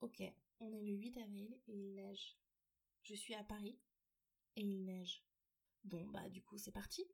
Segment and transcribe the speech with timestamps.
[0.00, 0.22] Ok,
[0.60, 2.38] on est le 8 avril et il neige.
[3.02, 3.76] Je suis à Paris
[4.54, 5.24] et il neige.
[5.82, 7.04] Bon bah du coup c'est parti.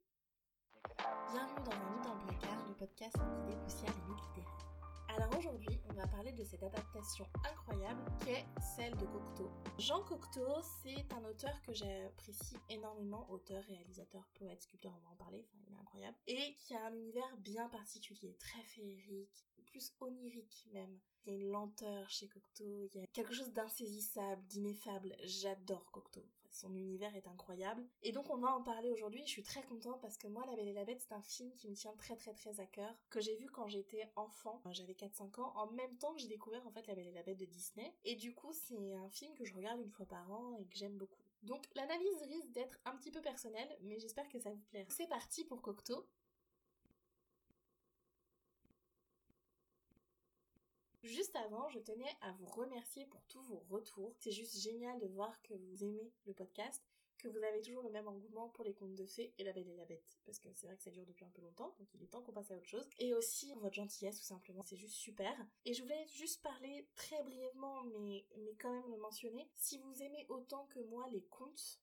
[1.32, 4.74] Bienvenue dans un lit dans le le podcast qui dépoussière mythes littéraires.
[5.08, 8.44] Alors aujourd'hui, on va parler de cette adaptation incroyable qu'est
[8.76, 9.50] celle de Cocteau.
[9.78, 15.16] Jean Cocteau, c'est un auteur que j'apprécie énormément, auteur, réalisateur, poète, sculpteur, on va en
[15.16, 20.68] parler, il est incroyable, et qui a un univers bien particulier, très féerique, plus onirique
[20.72, 21.00] même.
[21.26, 25.16] Il y a une lenteur chez Cocteau, il y a quelque chose d'insaisissable, d'ineffable.
[25.22, 26.24] J'adore Cocteau.
[26.50, 27.84] Son univers est incroyable.
[28.02, 29.22] Et donc on va en parler aujourd'hui.
[29.24, 31.50] Je suis très contente parce que moi, La Belle et la Bête, c'est un film
[31.52, 34.62] qui me tient très très très à cœur, que j'ai vu quand j'étais enfant.
[34.70, 37.22] J'avais 4-5 ans, en même temps que j'ai découvert en fait La Belle et la
[37.22, 37.94] Bête de Disney.
[38.04, 40.76] Et du coup, c'est un film que je regarde une fois par an et que
[40.76, 41.22] j'aime beaucoup.
[41.42, 44.88] Donc l'analyse risque d'être un petit peu personnelle, mais j'espère que ça vous plaira.
[44.90, 46.06] C'est parti pour Cocteau.
[51.04, 54.14] Juste avant, je tenais à vous remercier pour tous vos retours.
[54.20, 56.82] C'est juste génial de voir que vous aimez le podcast,
[57.18, 59.68] que vous avez toujours le même engouement pour les contes de fées et la belle
[59.68, 60.18] et la bête.
[60.24, 62.22] Parce que c'est vrai que ça dure depuis un peu longtemps, donc il est temps
[62.22, 62.88] qu'on passe à autre chose.
[62.98, 64.62] Et aussi votre gentillesse, tout simplement.
[64.62, 65.36] C'est juste super.
[65.66, 69.50] Et je voulais juste parler très brièvement, mais, mais quand même le mentionner.
[69.56, 71.80] Si vous aimez autant que moi les contes,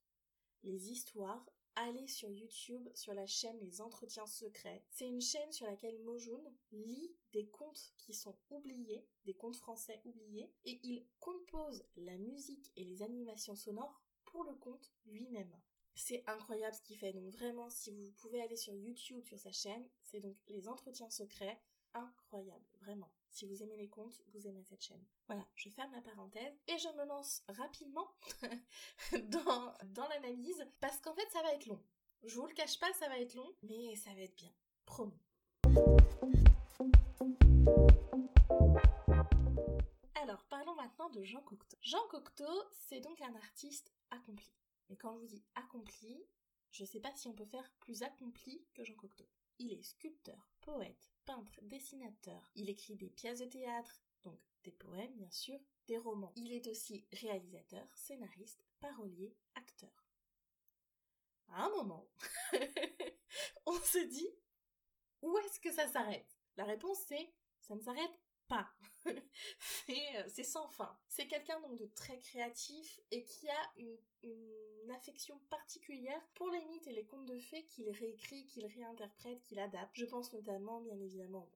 [0.63, 4.83] les histoires, allez sur YouTube sur la chaîne Les Entretiens Secrets.
[4.89, 10.01] C'est une chaîne sur laquelle Mojun lit des contes qui sont oubliés, des contes français
[10.05, 15.53] oubliés, et il compose la musique et les animations sonores pour le conte lui-même.
[15.93, 19.51] C'est incroyable ce qu'il fait, donc vraiment si vous pouvez aller sur YouTube sur sa
[19.51, 21.61] chaîne, c'est donc Les Entretiens Secrets,
[21.93, 23.11] incroyable, vraiment.
[23.31, 25.03] Si vous aimez les contes, vous aimez cette chaîne.
[25.27, 28.11] Voilà, je ferme la parenthèse et je me lance rapidement
[29.29, 31.81] dans, dans l'analyse parce qu'en fait ça va être long.
[32.23, 34.51] Je vous le cache pas, ça va être long, mais ça va être bien.
[34.85, 35.17] Promis.
[40.15, 41.77] Alors, parlons maintenant de Jean Cocteau.
[41.81, 44.53] Jean Cocteau, c'est donc un artiste accompli.
[44.89, 46.21] Et quand je vous dis accompli,
[46.69, 49.25] je sais pas si on peut faire plus accompli que Jean Cocteau.
[49.61, 52.49] Il est sculpteur, poète, peintre, dessinateur.
[52.55, 56.33] Il écrit des pièces de théâtre, donc des poèmes bien sûr, des romans.
[56.35, 60.07] Il est aussi réalisateur, scénariste, parolier, acteur.
[61.49, 62.09] À un moment,
[63.67, 64.29] on se dit
[65.21, 66.39] où est-ce que ça s'arrête?
[66.57, 68.19] La réponse c'est ça ne s'arrête
[68.51, 68.69] pas.
[69.89, 70.95] Euh, c'est sans fin.
[71.07, 73.97] C'est quelqu'un donc de très créatif et qui a une,
[74.95, 79.59] affection particulière pour les mythes et les contes de fées qu'il réécrit, qu'il réinterprète, qu'il
[79.59, 79.91] adapte.
[79.93, 81.49] Je pense notamment, bien évidemment,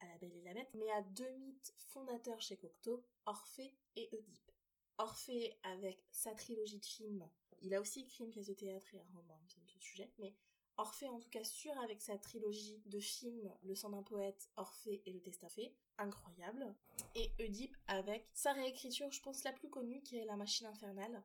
[0.00, 4.08] à La Belle et la Bête, mais à deux mythes fondateurs chez Cocteau, Orphée et
[4.12, 4.50] Oedipe.
[4.98, 7.28] Orphée avec sa trilogie de films.
[7.62, 10.34] Il a aussi écrit une pièce de théâtre et un roman sur ce sujet, mais
[10.80, 15.02] Orphée en tout cas sûr avec sa trilogie de films Le sang d'un poète, Orphée
[15.04, 16.74] et le fait, incroyable.
[17.14, 21.22] Et Oedipe avec sa réécriture, je pense la plus connue, qui est La machine infernale,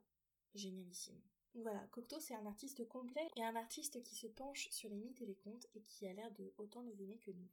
[0.55, 1.21] génialissime.
[1.53, 5.21] Voilà, Cocteau c'est un artiste complet et un artiste qui se penche sur les mythes
[5.21, 7.47] et les contes et qui a l'air de autant les aimer que nous.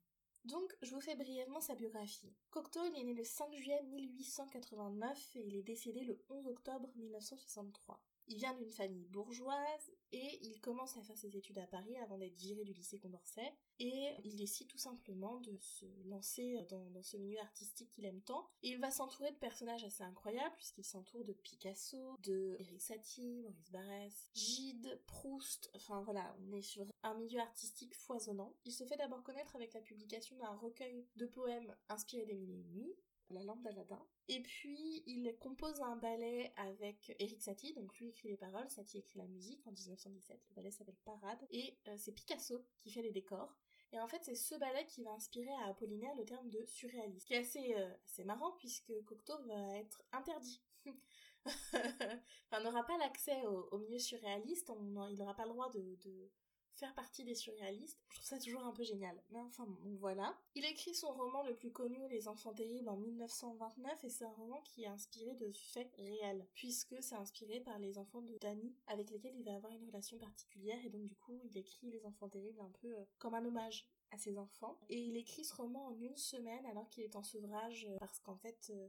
[0.44, 2.34] Donc, je vous fais brièvement sa biographie.
[2.50, 6.90] Cocteau, il est né le 5 juillet 1889 et il est décédé le 11 octobre
[6.96, 8.02] 1963.
[8.28, 12.18] Il vient d'une famille bourgeoise et il commence à faire ses études à Paris avant
[12.18, 17.16] d'être viré du lycée Condorcet et il décide tout simplement de se lancer dans, ce
[17.16, 18.48] milieu artistique qu'il aime tant.
[18.62, 23.42] Et il va s'entourer de personnages assez incroyables puisqu'il s'entoure de Picasso, de Eric Satie,
[23.42, 28.54] Maurice Barrès, Gide, Proust, enfin voilà, on est sur un milieu artistique foisonnant.
[28.64, 32.90] Il se fait d'abord connaître avec la publication d'un recueil de poèmes inspirés des Mille
[32.90, 38.08] et La lampe d'Aladin, et puis, il compose un ballet avec Eric Satie, donc lui
[38.08, 40.40] écrit les paroles, Satie écrit la musique en 1917.
[40.48, 43.54] Le ballet s'appelle Parade, et euh, c'est Picasso qui fait les décors.
[43.92, 47.26] Et en fait, c'est ce ballet qui va inspirer à Apollinaire le terme de surréaliste,
[47.26, 50.62] qui est assez, euh, assez marrant puisque Cocteau va être interdit.
[51.74, 54.72] enfin, n'aura pas l'accès au, milieu surréaliste,
[55.10, 56.30] il n'aura pas le droit de,
[56.74, 57.98] faire partie des surréalistes.
[58.08, 59.20] Je trouve ça toujours un peu génial.
[59.30, 59.66] Mais enfin,
[59.98, 60.36] voilà.
[60.54, 64.32] Il écrit son roman le plus connu, Les Enfants Terribles, en 1929, et c'est un
[64.32, 68.74] roman qui est inspiré de faits réels, puisque c'est inspiré par les enfants de Danny,
[68.86, 72.04] avec lesquels il va avoir une relation particulière, et donc du coup, il écrit Les
[72.04, 74.78] Enfants Terribles un peu euh, comme un hommage à ses enfants.
[74.88, 78.20] Et il écrit ce roman en une semaine, alors qu'il est en sevrage, euh, parce
[78.20, 78.70] qu'en fait...
[78.70, 78.88] Euh,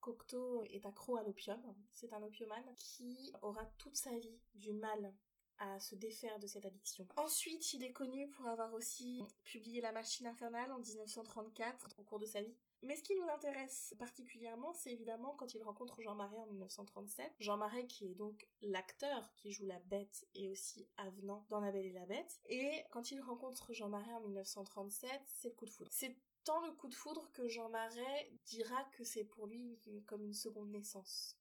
[0.00, 1.60] Cocteau est accro à l'opium.
[1.92, 5.12] C'est un opiomane qui aura toute sa vie du mal
[5.58, 7.06] à se défaire de cette addiction.
[7.16, 12.18] Ensuite, il est connu pour avoir aussi publié La machine infernale en 1934 au cours
[12.18, 12.56] de sa vie.
[12.82, 17.32] Mais ce qui nous intéresse particulièrement, c'est évidemment quand il rencontre Jean Marais en 1937.
[17.40, 21.72] Jean Marais qui est donc l'acteur qui joue la bête et aussi avenant dans La
[21.72, 22.40] Belle et la Bête.
[22.46, 25.90] Et quand il rencontre Jean Marais en 1937, c'est le coup de foudre.
[25.92, 30.24] C'est tant le coup de foudre que Jean Marais dira que c'est pour lui comme
[30.24, 31.36] une seconde naissance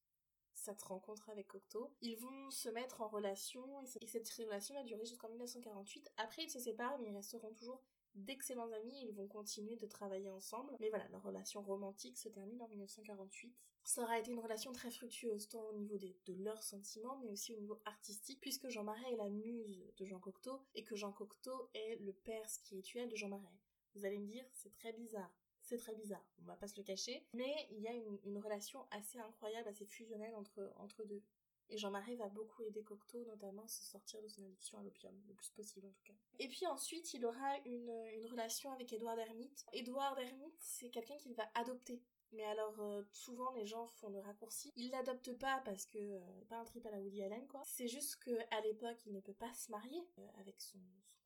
[0.67, 1.93] cette rencontre avec Cocteau.
[2.01, 6.11] Ils vont se mettre en relation et cette relation va durer jusqu'en 1948.
[6.17, 7.81] Après, ils se séparent, mais ils resteront toujours
[8.15, 9.05] d'excellents amis.
[9.07, 10.75] Ils vont continuer de travailler ensemble.
[10.79, 13.55] Mais voilà, leur relation romantique se termine en 1948.
[13.83, 17.29] Ça aura été une relation très fructueuse, tant au niveau des, de leurs sentiments, mais
[17.29, 20.97] aussi au niveau artistique, puisque Jean Marais est la muse de Jean Cocteau et que
[20.97, 23.55] Jean Cocteau est le père spirituel de Jean Marais.
[23.95, 25.31] Vous allez me dire, c'est très bizarre
[25.67, 28.87] c'est très bizarre, on va pas se le cacher, mais il y a une, relation
[28.91, 31.21] assez incroyable, assez fusionnelle entre, entre deux.
[31.69, 35.13] Et Jean-Marie va beaucoup aider Cocteau, notamment à se sortir de son addiction à l'opium,
[35.27, 36.13] le plus possible en tout cas.
[36.39, 37.91] Et puis ensuite, il aura une,
[38.31, 39.65] relation avec Édouard Hermite.
[39.73, 42.01] Édouard Hermite, c'est quelqu'un qu'il va adopter.
[42.31, 44.71] Mais alors, euh, souvent, les gens font le raccourci.
[44.77, 47.61] Il l'adopte pas parce que, euh, pas un trip à la Woody Allen, quoi.
[47.65, 50.79] C'est juste que à l'époque, il ne peut pas se marier euh, avec son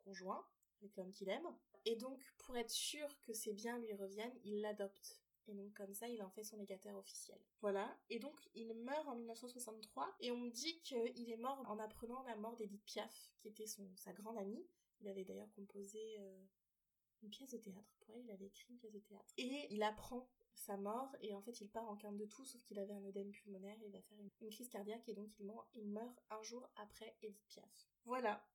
[0.03, 0.43] conjoint,
[0.81, 1.47] avec l'homme qu'il aime.
[1.85, 5.21] Et donc, pour être sûr que ses biens lui reviennent, il l'adopte.
[5.47, 7.39] Et donc comme ça, il en fait son légataire officiel.
[7.61, 7.97] Voilà.
[8.09, 12.35] Et donc il meurt en 1963 et on dit qu'il est mort en apprenant la
[12.35, 14.65] mort d'Edith Piaf, qui était son, sa grande amie.
[15.01, 16.43] Il avait d'ailleurs composé euh,
[17.23, 17.97] une pièce de théâtre.
[18.01, 19.33] Pour elle, il avait écrit une pièce de théâtre.
[19.37, 22.61] Et il apprend sa mort et en fait il part en quinte de tout sauf
[22.63, 25.29] qu'il avait un œdème pulmonaire et il va faire une, une, crise cardiaque et donc
[25.39, 27.89] il meurt, il meurt un jour après Edith Piaf.
[28.05, 28.45] Voilà,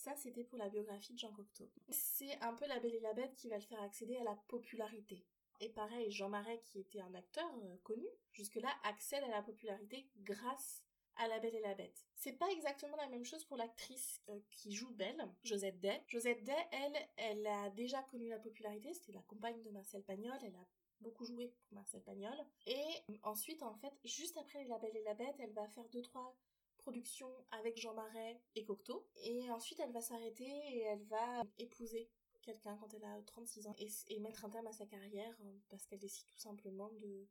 [0.00, 1.70] ça, c'était pour la biographie de Jean Cocteau.
[1.90, 4.34] C'est un peu La Belle et la Bête qui va le faire accéder à la
[4.48, 5.26] popularité.
[5.60, 10.08] Et pareil, Jean Marais, qui était un acteur euh, connu, jusque-là, accède à la popularité
[10.16, 10.82] grâce
[11.16, 12.06] à La Belle et la Bête.
[12.14, 16.02] C'est pas exactement la même chose pour l'actrice euh, qui joue Belle, Josette Day.
[16.06, 20.38] Josette Day, elle, elle a déjà connu la popularité, c'était la compagne de Marcel Pagnol,
[20.42, 20.66] elle a
[21.00, 22.36] beaucoup joué pour Marcel Pagnol.
[22.66, 22.86] Et
[23.22, 26.34] ensuite, en fait, juste après La Belle et la Bête, elle va faire deux, trois
[26.80, 29.06] production avec Jean Marais et Cocteau.
[29.22, 32.10] Et ensuite, elle va s'arrêter et elle va épouser
[32.42, 35.86] quelqu'un quand elle a 36 ans et, mettre un terme à sa carrière euh, parce
[35.86, 37.26] qu'elle décide tout simplement de,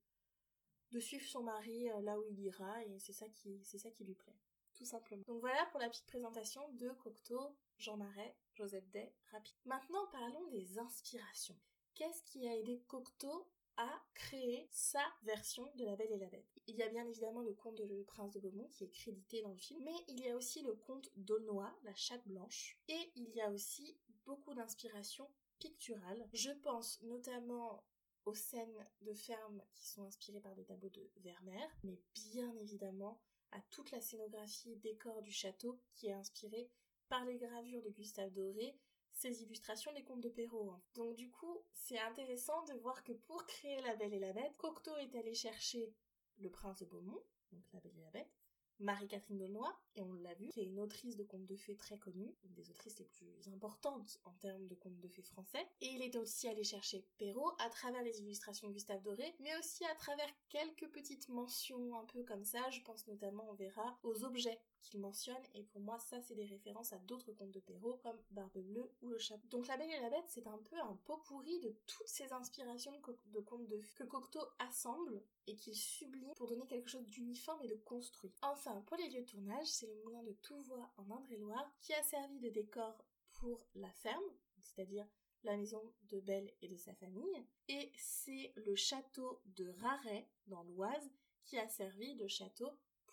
[0.91, 3.89] de suivre son mari euh, là où il ira et c'est ça qui, c'est ça
[3.91, 4.37] qui lui plaît.
[4.75, 5.23] Tout simplement.
[5.27, 9.57] Donc voilà pour la petite présentation de Cocteau, Jean Marais, Joseph Day, rapide.
[9.65, 11.57] Maintenant parlons des inspirations.
[11.95, 13.49] Qu'est-ce qui a aidé Cocteau
[13.79, 16.59] a créé sa version de La Belle et la Bête.
[16.67, 19.41] Il y a bien évidemment le conte de Le Prince de Beaumont qui est crédité
[19.41, 23.11] dans le film, mais il y a aussi le conte d'Aulnoy, La Chatte Blanche, et
[23.15, 25.29] il y a aussi beaucoup d'inspiration
[25.59, 26.27] picturale.
[26.33, 27.85] Je pense notamment
[28.25, 33.21] aux scènes de ferme qui sont inspirées par des tableaux de Vermeer, mais bien évidemment
[33.51, 36.69] à toute la scénographie décor du château qui est inspirée
[37.07, 38.77] par les gravures de Gustave Doré
[39.27, 40.71] illustrations des contes de Perrault.
[40.71, 40.81] Hein.
[40.95, 44.55] Donc du coup, c'est intéressant de voir que pour créer La Belle et la Bête,
[44.57, 45.93] Cocteau est allé chercher
[46.37, 47.21] le prince de Beaumont,
[47.51, 48.39] donc La Belle et la Bête,
[48.79, 51.97] Marie-Catherine D'Aulnoy, et on l'a vu, qui est une autrice de contes de fées très
[51.97, 55.67] connue, une des autrices les plus importantes en termes de contes de fées français.
[55.81, 59.57] Et il est aussi allé chercher Perrault à travers les illustrations de Gustave Doré, mais
[59.57, 62.69] aussi à travers quelques petites mentions un peu comme ça.
[62.69, 66.45] Je pense notamment, on verra, aux objets qu'il mentionne, et pour moi, ça, c'est des
[66.45, 69.47] références à d'autres contes de Perrault, comme Barbe Bleue ou Le Chapeau.
[69.47, 72.31] Donc La Belle et la Bête, c'est un peu un pot pourri de toutes ces
[72.33, 77.61] inspirations de, contes de que Cocteau assemble et qu'il sublime pour donner quelque chose d'uniforme
[77.63, 78.31] et de construit.
[78.41, 82.03] Enfin, pour les lieux de tournage, c'est le moulin de Touvois en Indre-et-Loire qui a
[82.03, 83.03] servi de décor
[83.33, 84.23] pour la ferme,
[84.61, 85.07] c'est-à-dire
[85.43, 90.63] la maison de Belle et de sa famille, et c'est le château de Raret dans
[90.63, 91.09] l'Oise
[91.45, 92.69] qui a servi de château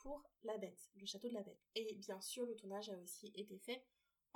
[0.06, 1.66] pour la bête, le château de la bête.
[1.74, 3.82] Et bien sûr, le tournage a aussi été fait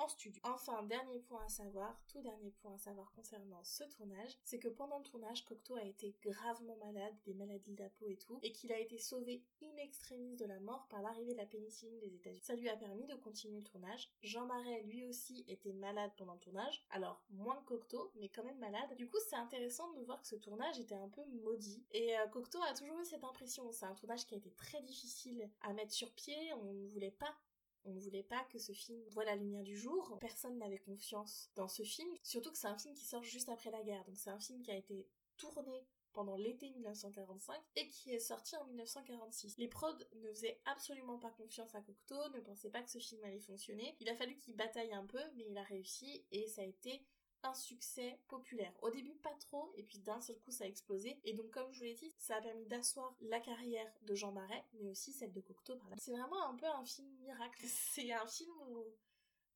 [0.08, 0.40] studio.
[0.44, 4.68] Enfin, dernier point à savoir, tout dernier point à savoir concernant ce tournage, c'est que
[4.68, 8.38] pendant le tournage, Cocteau a été gravement malade, des maladies de la peau et tout,
[8.42, 11.98] et qu'il a été sauvé in extremis de la mort par l'arrivée de la pénicilline
[12.00, 12.42] des États-Unis.
[12.42, 14.10] Ça lui a permis de continuer le tournage.
[14.22, 18.44] Jean Marais, lui aussi, était malade pendant le tournage, alors moins que Cocteau, mais quand
[18.44, 18.96] même malade.
[18.96, 21.84] Du coup, c'est intéressant de voir que ce tournage était un peu maudit.
[21.92, 23.70] Et euh, Cocteau a toujours eu cette impression.
[23.72, 26.52] C'est un tournage qui a été très difficile à mettre sur pied.
[26.54, 27.34] On ne voulait pas
[27.84, 30.16] on ne voulait pas que ce film voit la lumière du jour.
[30.20, 32.10] Personne n'avait confiance dans ce film.
[32.22, 34.04] Surtout que c'est un film qui sort juste après la guerre.
[34.04, 35.06] Donc c'est un film qui a été
[35.36, 39.56] tourné pendant l'été 1945 et qui est sorti en 1946.
[39.58, 43.22] Les prods ne faisaient absolument pas confiance à Cocteau, ne pensaient pas que ce film
[43.24, 43.96] allait fonctionner.
[44.00, 47.04] Il a fallu qu'il bataille un peu, mais il a réussi et ça a été
[47.42, 48.72] un succès populaire.
[48.82, 51.18] Au début pas trop, et puis d'un seul coup ça a explosé.
[51.24, 54.32] Et donc comme je vous l'ai dit, ça a permis d'asseoir la carrière de Jean
[54.32, 55.96] Marais, mais aussi celle de Cocteau par là.
[55.98, 57.64] C'est vraiment un peu un film miracle.
[57.66, 58.84] C'est un film où,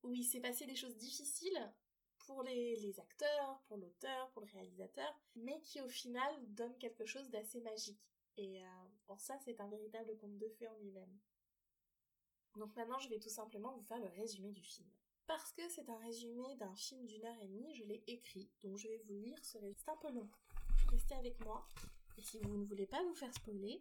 [0.02, 1.72] où il s'est passé des choses difficiles
[2.26, 7.28] pour les, acteurs, pour l'auteur, pour le réalisateur, mais qui au final donne quelque chose
[7.30, 8.00] d'assez magique.
[8.36, 11.18] Et euh, ça, c'est un véritable conte de fées en lui-même.
[12.56, 14.88] Donc maintenant, je vais tout simplement vous faire le résumé du film.
[15.26, 18.76] Parce que c'est un résumé d'un film d'une heure et demie, je l'ai écrit, donc
[18.76, 19.74] je vais vous lire ce résumé.
[19.78, 20.28] C'est un peu long.
[20.90, 21.66] Restez avec moi.
[22.18, 23.80] Et si vous ne voulez pas vous faire spoiler,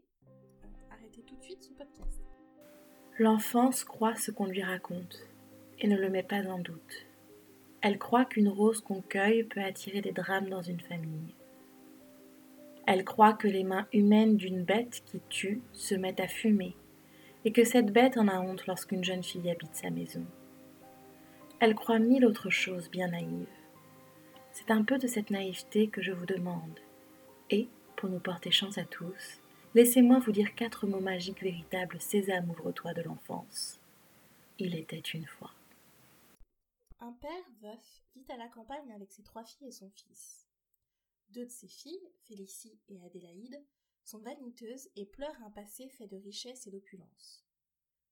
[0.89, 2.21] arrêtez tout de suite ce podcast.
[3.19, 5.27] L'enfance croit ce qu'on lui raconte
[5.79, 7.05] et ne le met pas en doute.
[7.81, 11.35] Elle croit qu'une rose qu'on cueille peut attirer des drames dans une famille.
[12.87, 16.75] Elle croit que les mains humaines d'une bête qui tue se mettent à fumer
[17.43, 20.25] et que cette bête en a honte lorsqu'une jeune fille habite sa maison.
[21.65, 23.47] Elle croit mille autres choses bien naïves.
[24.51, 26.77] C'est un peu de cette naïveté que je vous demande.
[27.49, 29.39] Et, pour nous porter chance à tous,
[29.73, 33.79] laissez-moi vous dire quatre mots magiques véritables Sésame, ouvre-toi de l'enfance.
[34.59, 35.53] Il était une fois.
[36.99, 40.45] Un père veuf vit à la campagne avec ses trois filles et son fils.
[41.29, 43.63] Deux de ses filles, Félicie et Adélaïde,
[44.03, 47.45] sont vaniteuses et pleurent un passé fait de richesse et d'opulence.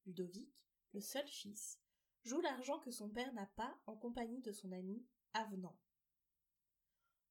[0.06, 0.48] Ludovic,
[0.94, 1.81] le seul fils,
[2.24, 5.78] joue l'argent que son père n'a pas en compagnie de son ami Avenant.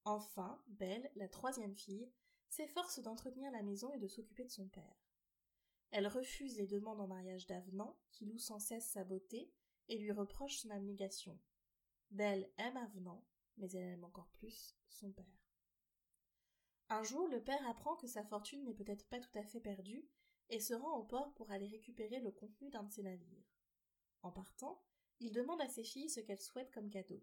[0.05, 2.11] Enfin, Belle, la troisième fille,
[2.49, 4.97] s'efforce d'entretenir la maison et de s'occuper de son père.
[5.91, 9.53] Elle refuse les demandes en mariage d'Avenant, qui loue sans cesse sa beauté
[9.89, 11.39] et lui reproche son abnégation.
[12.11, 13.25] Belle aime Avenant,
[13.57, 15.25] mais elle aime encore plus son père.
[16.89, 20.09] Un jour, le père apprend que sa fortune n'est peut-être pas tout à fait perdue
[20.49, 23.45] et se rend au port pour aller récupérer le contenu d'un de ses navires.
[24.23, 24.83] En partant,
[25.21, 27.23] il demande à ses filles ce qu'elles souhaitent comme cadeau.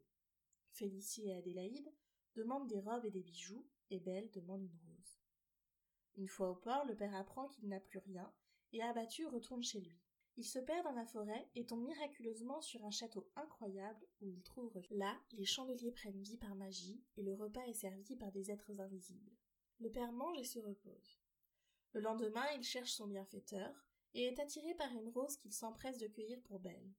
[0.72, 1.92] Félicie et Adélaïde
[2.36, 5.20] demandent des robes et des bijoux, et Belle demande une rose.
[6.16, 8.32] Une fois au port, le père apprend qu'il n'a plus rien,
[8.74, 10.00] et abattu retourne chez lui.
[10.36, 14.44] Il se perd dans la forêt et tombe miraculeusement sur un château incroyable où il
[14.44, 14.98] trouve refuge.
[14.98, 18.80] Là, les chandeliers prennent vie par magie et le repas est servi par des êtres
[18.80, 19.32] invisibles.
[19.80, 21.20] Le père mange et se repose.
[21.94, 26.08] Le lendemain, il cherche son bienfaiteur et est attiré par une rose qu'il s'empresse de
[26.08, 26.94] cueillir pour Belle.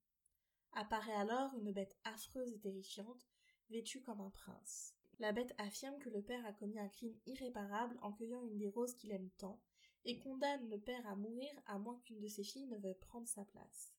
[0.72, 3.26] Apparaît alors une bête affreuse et terrifiante,
[3.70, 4.94] vêtue comme un prince.
[5.18, 8.68] La bête affirme que le père a commis un crime irréparable en cueillant une des
[8.68, 9.60] roses qu'il aime tant,
[10.04, 13.26] et condamne le père à mourir à moins qu'une de ses filles ne veuille prendre
[13.26, 13.94] sa place.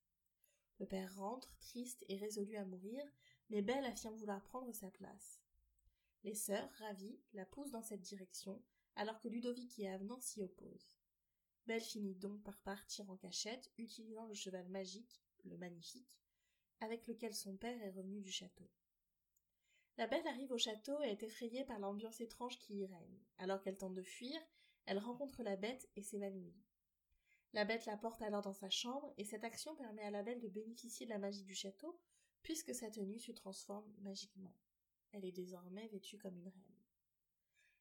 [0.79, 3.03] Le père rentre, triste et résolu à mourir,
[3.49, 5.41] mais Belle affirme vouloir prendre sa place.
[6.23, 8.61] Les sœurs, ravies, la poussent dans cette direction,
[8.95, 10.93] alors que Ludovic et Avenant s'y opposent.
[11.67, 16.19] Belle finit donc par partir en cachette, utilisant le cheval magique, le magnifique,
[16.79, 18.69] avec lequel son père est revenu du château.
[19.97, 23.19] La belle arrive au château et est effrayée par l'ambiance étrange qui y règne.
[23.37, 24.39] Alors qu'elle tente de fuir,
[24.85, 26.55] elle rencontre la bête et s'évanouit.
[27.53, 30.39] La bête la porte alors dans sa chambre et cette action permet à la belle
[30.39, 31.99] de bénéficier de la magie du château
[32.43, 34.55] puisque sa tenue se transforme magiquement.
[35.11, 36.79] Elle est désormais vêtue comme une reine.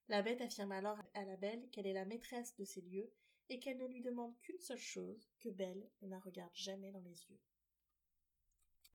[0.08, 3.12] La bête affirme alors à la belle qu'elle est la maîtresse de ces lieux
[3.48, 7.00] et qu'elle ne lui demande qu'une seule chose, que Belle ne la regarde jamais dans
[7.00, 7.40] les yeux.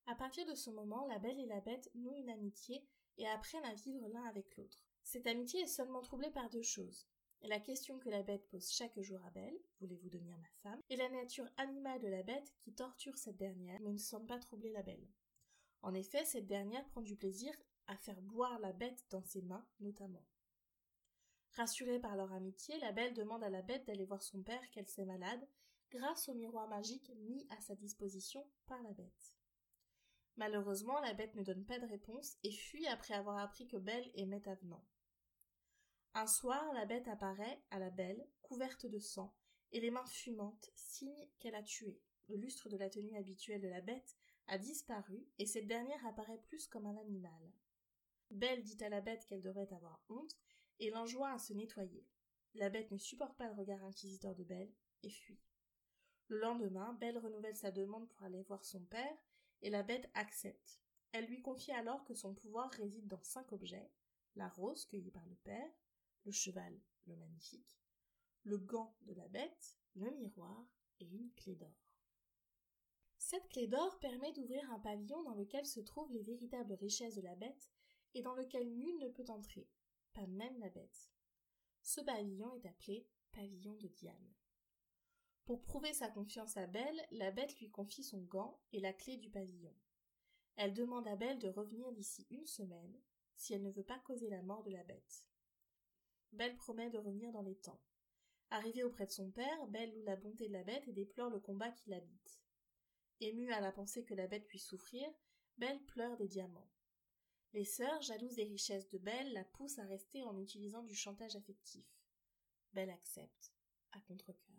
[0.05, 2.85] À partir de ce moment, la Belle et la Bête nouent une amitié
[3.17, 4.83] et apprennent à vivre l'un avec l'autre.
[5.03, 7.07] Cette amitié est seulement troublée par deux choses.
[7.45, 10.95] La question que la bête pose chaque jour à Belle, voulez-vous devenir ma femme, et
[10.95, 14.71] la nature animale de la bête qui torture cette dernière, mais ne semble pas troubler
[14.71, 15.05] la Belle.
[15.81, 17.53] En effet, cette dernière prend du plaisir
[17.87, 20.23] à faire boire la bête dans ses mains, notamment.
[21.55, 24.87] Rassurée par leur amitié, la belle demande à la bête d'aller voir son père qu'elle
[24.87, 25.47] s'est malade,
[25.91, 29.37] grâce au miroir magique mis à sa disposition par la bête.
[30.37, 34.09] Malheureusement, la bête ne donne pas de réponse et fuit après avoir appris que Belle
[34.15, 34.83] aimait Avenant.
[36.15, 39.35] Un soir, la bête apparaît à la belle, couverte de sang,
[39.71, 41.99] et les mains fumantes, signe qu'elle a tué.
[42.29, 44.15] Le lustre de la tenue habituelle de la bête
[44.47, 47.51] a disparu, et cette dernière apparaît plus comme un animal.
[48.31, 50.35] Belle dit à la bête qu'elle devrait avoir honte,
[50.79, 52.05] et l'enjoint à se nettoyer.
[52.55, 55.41] La bête ne supporte pas le regard inquisiteur de Belle et fuit.
[56.27, 59.17] Le lendemain, Belle renouvelle sa demande pour aller voir son père,
[59.61, 60.79] et la bête accepte.
[61.11, 63.89] Elle lui confie alors que son pouvoir réside dans cinq objets
[64.35, 65.71] la rose cueillie par le père,
[66.25, 66.75] le cheval,
[67.05, 67.79] le magnifique,
[68.43, 70.65] le gant de la bête, le miroir
[70.99, 71.93] et une clé d'or.
[73.17, 77.21] Cette clé d'or permet d'ouvrir un pavillon dans lequel se trouvent les véritables richesses de
[77.21, 77.71] la bête
[78.15, 79.67] et dans lequel nul ne peut entrer,
[80.13, 81.11] pas même la bête.
[81.81, 84.33] Ce pavillon est appelé pavillon de Diane.
[85.45, 89.17] Pour prouver sa confiance à Belle, la bête lui confie son gant et la clé
[89.17, 89.73] du pavillon.
[90.55, 93.01] Elle demande à Belle de revenir d'ici une semaine,
[93.35, 95.27] si elle ne veut pas causer la mort de la bête.
[96.31, 97.81] Belle promet de revenir dans les temps.
[98.51, 101.39] Arrivée auprès de son père, Belle loue la bonté de la bête et déplore le
[101.39, 102.39] combat qui l'habite.
[103.19, 105.09] Émue à la pensée que la bête puisse souffrir,
[105.57, 106.69] Belle pleure des diamants.
[107.53, 111.35] Les sœurs, jalouses des richesses de Belle, la poussent à rester en utilisant du chantage
[111.35, 111.85] affectif.
[112.73, 113.53] Belle accepte,
[113.91, 114.55] à contre-cœur.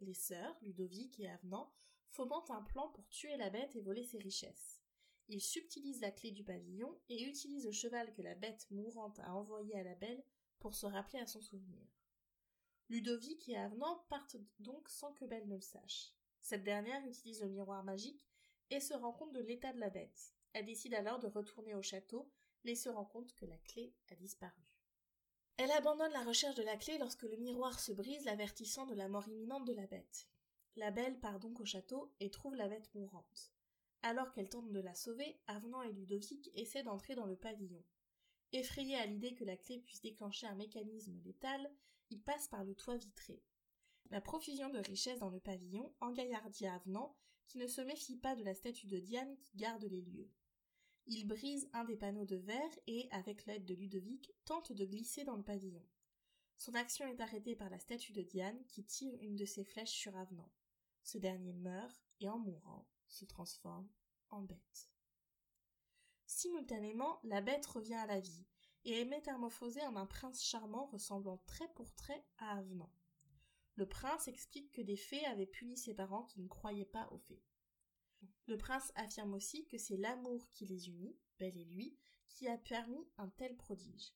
[0.00, 1.70] Les sœurs, Ludovic et Avenant,
[2.08, 4.80] fomentent un plan pour tuer la bête et voler ses richesses.
[5.28, 9.34] Il subtilise la clé du pavillon et utilise le cheval que la bête mourante a
[9.34, 10.22] envoyé à la belle
[10.60, 11.86] pour se rappeler à son souvenir.
[12.88, 16.12] Ludovic et Avenant partent donc sans que Belle ne le sache.
[16.40, 18.26] Cette dernière utilise le miroir magique
[18.70, 20.34] et se rend compte de l'état de la bête.
[20.54, 22.30] Elle décide alors de retourner au château,
[22.64, 24.62] mais se rend compte que la clé a disparu.
[25.56, 29.08] Elle abandonne la recherche de la clé lorsque le miroir se brise, l'avertissant de la
[29.08, 30.28] mort imminente de la bête.
[30.76, 33.52] La belle part donc au château et trouve la bête mourante.
[34.02, 37.82] Alors qu'elle tente de la sauver, Avenant et Ludovic essaient d'entrer dans le pavillon.
[38.52, 41.70] Effrayés à l'idée que la clé puisse déclencher un mécanisme létal,
[42.10, 43.42] ils passent par le toit vitré.
[44.10, 48.44] La profusion de richesses dans le pavillon engaillardit Avenant, qui ne se méfie pas de
[48.44, 50.30] la statue de Diane qui garde les lieux.
[51.06, 55.24] Il brise un des panneaux de verre et, avec l'aide de Ludovic, tente de glisser
[55.24, 55.84] dans le pavillon.
[56.56, 59.90] Son action est arrêtée par la statue de Diane qui tire une de ses flèches
[59.90, 60.50] sur Avenant.
[61.02, 63.88] Ce dernier meurt et en mourant se transforme
[64.30, 64.90] en bête.
[66.26, 68.46] Simultanément, la bête revient à la vie
[68.84, 72.92] et est métamorphosée en un prince charmant ressemblant trait pour trait à Avenant.
[73.76, 77.18] Le prince explique que des fées avaient puni ses parents qui ne croyaient pas aux
[77.18, 77.42] fées.
[78.46, 81.96] Le prince affirme aussi que c'est l'amour qui les unit, Belle et lui,
[82.28, 84.12] qui a permis un tel prodige.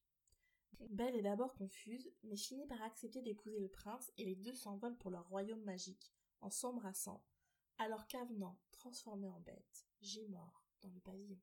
[0.90, 4.98] Belle est d'abord confuse, mais finit par accepter d'épouser le prince et les deux s'envolent
[4.98, 7.24] pour leur royaume magique, en s'embrassant,
[7.78, 11.38] alors qu'Avenant, transformé en bête, gît mort dans le pavillon.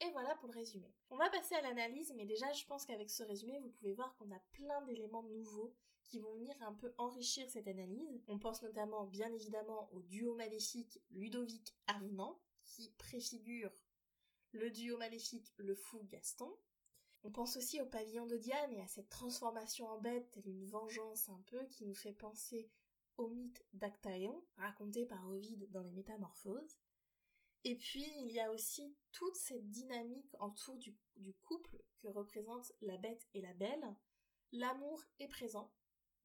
[0.00, 0.94] Et voilà pour le résumé.
[1.10, 4.14] On va passer à l'analyse, mais déjà je pense qu'avec ce résumé, vous pouvez voir
[4.16, 5.74] qu'on a plein d'éléments nouveaux
[6.08, 8.22] qui vont venir un peu enrichir cette analyse.
[8.26, 13.72] On pense notamment bien évidemment au duo maléfique Ludovic-Avenant, qui préfigure
[14.52, 16.50] le duo maléfique le fou Gaston.
[17.24, 20.64] On pense aussi au pavillon de Diane et à cette transformation en bête, telle une
[20.64, 22.70] vengeance un peu qui nous fait penser
[23.16, 26.78] au mythe d'Actaeon, raconté par Ovide dans les Métamorphoses.
[27.64, 32.72] Et puis, il y a aussi toute cette dynamique autour du, du couple que représentent
[32.80, 33.96] la bête et la belle.
[34.52, 35.70] L'amour est présent,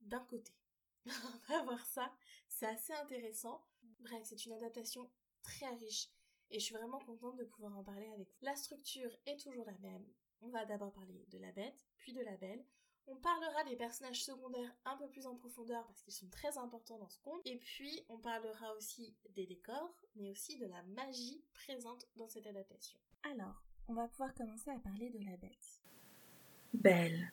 [0.03, 0.53] d'un côté.
[1.05, 2.13] On va voir ça,
[2.47, 3.65] c'est assez intéressant.
[3.99, 5.09] Bref, c'est une adaptation
[5.41, 6.09] très riche
[6.49, 8.35] et je suis vraiment contente de pouvoir en parler avec vous.
[8.41, 10.05] La structure est toujours la même.
[10.41, 12.63] On va d'abord parler de la bête, puis de la belle.
[13.07, 16.99] On parlera des personnages secondaires un peu plus en profondeur parce qu'ils sont très importants
[16.99, 17.41] dans ce conte.
[17.45, 22.47] Et puis, on parlera aussi des décors, mais aussi de la magie présente dans cette
[22.47, 22.97] adaptation.
[23.23, 25.81] Alors, on va pouvoir commencer à parler de la bête.
[26.73, 27.29] Belle,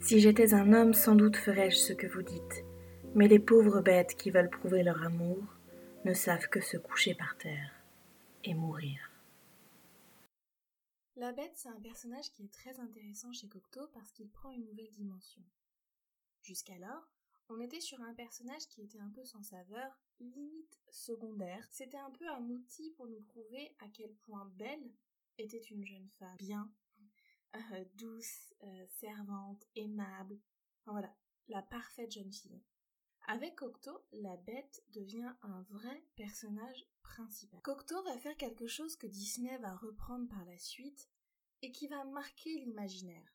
[0.00, 2.64] si j'étais un homme, sans doute ferais-je ce que vous dites.
[3.14, 5.42] Mais les pauvres bêtes qui veulent prouver leur amour
[6.04, 7.72] ne savent que se coucher par terre
[8.44, 9.10] et mourir.
[11.16, 14.64] La bête, c'est un personnage qui est très intéressant chez Cocteau parce qu'il prend une
[14.64, 15.42] nouvelle dimension.
[16.42, 17.08] Jusqu'alors,
[17.48, 21.66] on était sur un personnage qui était un peu sans saveur, limite secondaire.
[21.70, 24.90] C'était un peu un outil pour nous prouver à quel point Belle
[25.38, 26.70] était une jeune femme bien,
[27.54, 30.38] euh, douce, euh, servante, aimable.
[30.80, 31.14] Enfin, voilà,
[31.48, 32.62] la parfaite jeune fille.
[33.28, 37.60] Avec Cocteau, la bête devient un vrai personnage principal.
[37.62, 41.08] Cocteau va faire quelque chose que Disney va reprendre par la suite
[41.62, 43.32] et qui va marquer l'imaginaire.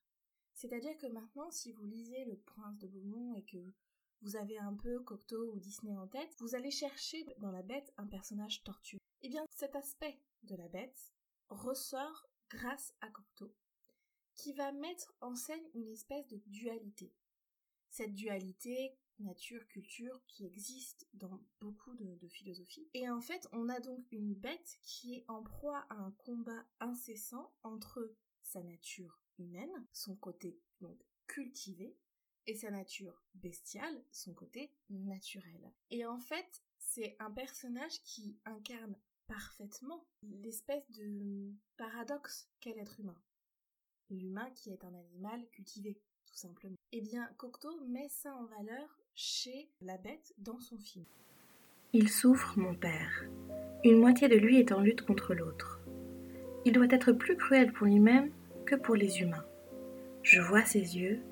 [0.53, 3.73] C'est-à-dire que maintenant, si vous lisez Le Prince de Beaumont et que
[4.21, 7.93] vous avez un peu Cocteau ou Disney en tête, vous allez chercher dans la bête
[7.97, 8.97] un personnage tortueux.
[9.21, 11.13] Eh bien, cet aspect de la bête
[11.49, 13.53] ressort grâce à Cocteau
[14.37, 17.13] qui va mettre en scène une espèce de dualité.
[17.89, 22.87] Cette dualité nature-culture qui existe dans beaucoup de, de philosophies.
[22.93, 26.65] Et en fait, on a donc une bête qui est en proie à un combat
[26.79, 31.97] incessant entre sa nature humaine, son côté donc cultivé,
[32.45, 35.73] et sa nature bestiale, son côté naturel.
[35.91, 38.95] Et en fait, c'est un personnage qui incarne
[39.27, 43.21] parfaitement l'espèce de paradoxe qu'est l'être humain
[44.09, 46.75] l'humain qui est un animal cultivé, tout simplement.
[46.91, 51.05] Eh bien, Cocteau met ça en valeur chez la bête dans son film.
[51.93, 53.25] Il souffre, mon père.
[53.83, 55.81] Une moitié de lui est en lutte contre l'autre.
[56.65, 58.31] Il doit être plus cruel pour lui-même
[58.65, 59.45] que pour les humains.
[60.21, 61.23] Je vois ses yeux,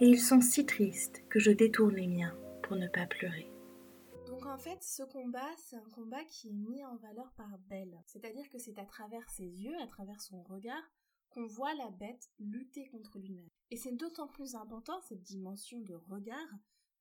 [0.00, 3.50] et ils sont si tristes que je détourne les miens pour ne pas pleurer.
[4.26, 7.98] Donc en fait, ce combat, c'est un combat qui est mis en valeur par Belle.
[8.06, 10.82] C'est-à-dire que c'est à travers ses yeux, à travers son regard,
[11.36, 13.50] qu'on voit la bête lutter contre lui-même.
[13.70, 16.48] Et c'est d'autant plus important, cette dimension de regard,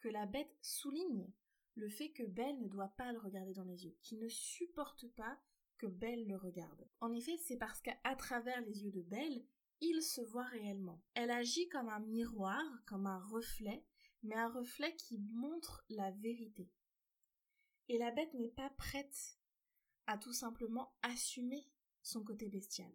[0.02, 1.32] que la bête souligne
[1.76, 5.08] le fait que Belle ne doit pas le regarder dans les yeux, qu'il ne supporte
[5.16, 5.40] pas
[5.78, 6.86] que Belle le regarde.
[7.00, 9.46] En effet, c'est parce qu'à travers les yeux de Belle,
[9.80, 11.02] il se voit réellement.
[11.14, 13.86] Elle agit comme un miroir, comme un reflet,
[14.24, 16.70] mais un reflet qui montre la vérité.
[17.88, 19.40] Et la bête n'est pas prête
[20.08, 21.70] à tout simplement assumer
[22.02, 22.92] son côté bestial.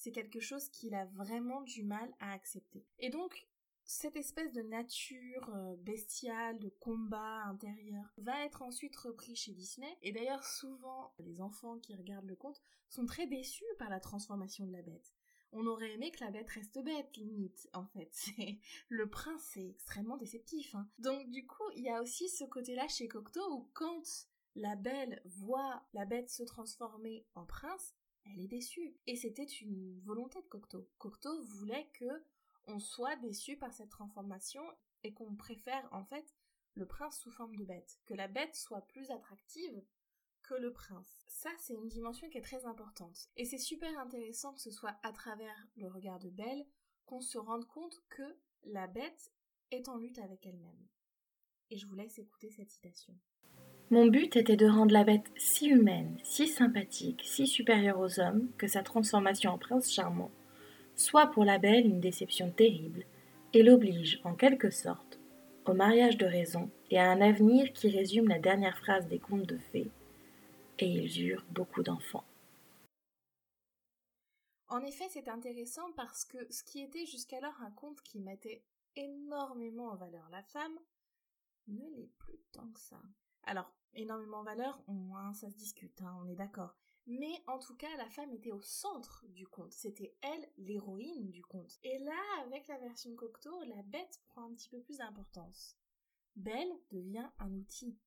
[0.00, 2.86] C'est quelque chose qu'il a vraiment du mal à accepter.
[3.00, 3.46] Et donc,
[3.84, 9.94] cette espèce de nature euh, bestiale, de combat intérieur, va être ensuite repris chez Disney.
[10.00, 14.64] Et d'ailleurs, souvent, les enfants qui regardent le conte sont très déçus par la transformation
[14.64, 15.12] de la bête.
[15.52, 18.08] On aurait aimé que la bête reste bête, limite, en fait.
[18.12, 18.58] C'est
[18.88, 20.74] le prince est extrêmement déceptif.
[20.74, 20.88] Hein.
[20.98, 25.20] Donc du coup, il y a aussi ce côté-là chez Cocteau où quand la belle
[25.26, 28.96] voit la bête se transformer en prince, elle est déçue.
[29.06, 30.88] Et c'était une volonté de Cocteau.
[30.98, 32.24] Cocteau voulait que
[32.66, 34.62] on soit déçu par cette transformation
[35.02, 36.34] et qu'on préfère en fait
[36.74, 39.82] le prince sous forme de bête, que la bête soit plus attractive
[40.42, 41.24] que le prince.
[41.28, 43.28] Ça, c'est une dimension qui est très importante.
[43.36, 46.66] Et c'est super intéressant que ce soit à travers le regard de Belle
[47.06, 49.32] qu'on se rende compte que la bête
[49.70, 50.88] est en lutte avec elle-même.
[51.70, 53.16] Et je vous laisse écouter cette citation.
[53.90, 58.48] Mon but était de rendre la bête si humaine, si sympathique, si supérieure aux hommes
[58.56, 60.30] que sa transformation en prince charmant
[61.00, 63.06] soit pour la belle une déception terrible,
[63.54, 65.18] et l'oblige, en quelque sorte,
[65.64, 69.46] au mariage de raison et à un avenir qui résume la dernière phrase des contes
[69.46, 69.90] de fées,
[70.78, 72.24] et ils eurent beaucoup d'enfants.
[74.68, 78.62] En effet, c'est intéressant parce que ce qui était jusqu'alors un conte qui mettait
[78.94, 80.78] énormément en valeur la femme
[81.68, 83.00] ne l'est plus tant que ça.
[83.44, 84.82] Alors, énormément en valeur,
[85.34, 86.76] ça se discute, hein, on est d'accord.
[87.06, 89.72] Mais en tout cas, la femme était au centre du conte.
[89.72, 91.78] C'était elle l'héroïne du conte.
[91.82, 95.76] Et là, avec la version Cocteau, la bête prend un petit peu plus d'importance.
[96.36, 97.98] Belle devient un outil.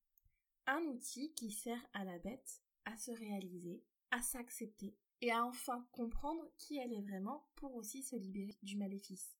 [0.66, 5.86] Un outil qui sert à la bête à se réaliser, à s'accepter et à enfin
[5.92, 9.36] comprendre qui elle est vraiment pour aussi se libérer du maléfice.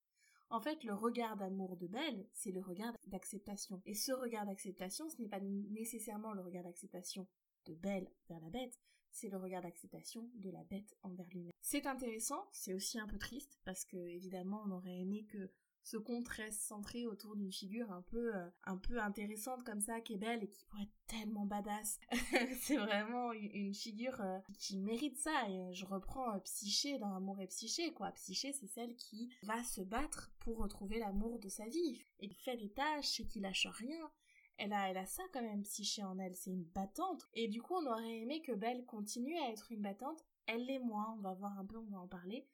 [0.54, 3.82] En fait, le regard d'amour de Belle, c'est le regard d'acceptation.
[3.86, 7.26] Et ce regard d'acceptation, ce n'est pas nécessairement le regard d'acceptation
[7.66, 8.78] de Belle vers la bête,
[9.10, 11.50] c'est le regard d'acceptation de la bête envers lui-même.
[11.60, 15.50] C'est intéressant, c'est aussi un peu triste, parce que évidemment on aurait aimé que
[15.84, 20.00] ce conte reste centré autour d'une figure un peu euh, un peu intéressante comme ça
[20.00, 22.00] qui est belle et qui pourrait être tellement badass
[22.62, 27.40] c'est vraiment une figure euh, qui mérite ça et euh, je reprends Psyché dans Amour
[27.40, 31.66] et Psyché quoi Psyché c'est celle qui va se battre pour retrouver l'amour de sa
[31.66, 34.10] vie et qui fait des tâches et qui lâche rien
[34.56, 37.26] elle a, elle a ça quand même psyché en elle, c'est une battante.
[37.34, 40.24] Et du coup, on aurait aimé que Belle continue à être une battante.
[40.46, 42.46] Elle l'est moins, on va voir un peu, on va en parler.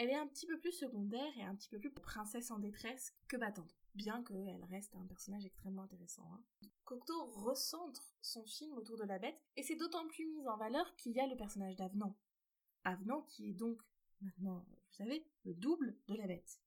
[0.00, 3.12] Elle est un petit peu plus secondaire et un petit peu plus princesse en détresse
[3.28, 3.76] que battante.
[3.94, 6.26] Bien qu'elle reste un personnage extrêmement intéressant.
[6.32, 6.42] Hein.
[6.86, 10.96] Cocteau recentre son film autour de la bête, et c'est d'autant plus mis en valeur
[10.96, 12.16] qu'il y a le personnage d'Avenant.
[12.84, 13.82] Avenant qui est donc,
[14.22, 16.62] maintenant, vous savez, le double de la bête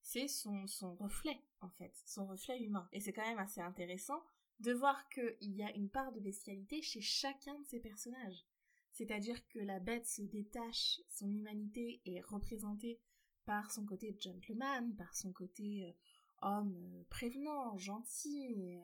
[0.00, 2.88] c'est son, son reflet, en fait, son reflet humain.
[2.92, 4.20] Et c'est quand même assez intéressant
[4.58, 8.44] de voir qu'il y a une part de bestialité chez chacun de ces personnages.
[8.92, 13.00] C'est-à-dire que la bête se détache, son humanité est représentée
[13.44, 15.92] par son côté gentleman, par son côté euh,
[16.42, 18.80] homme euh, prévenant, gentil, euh,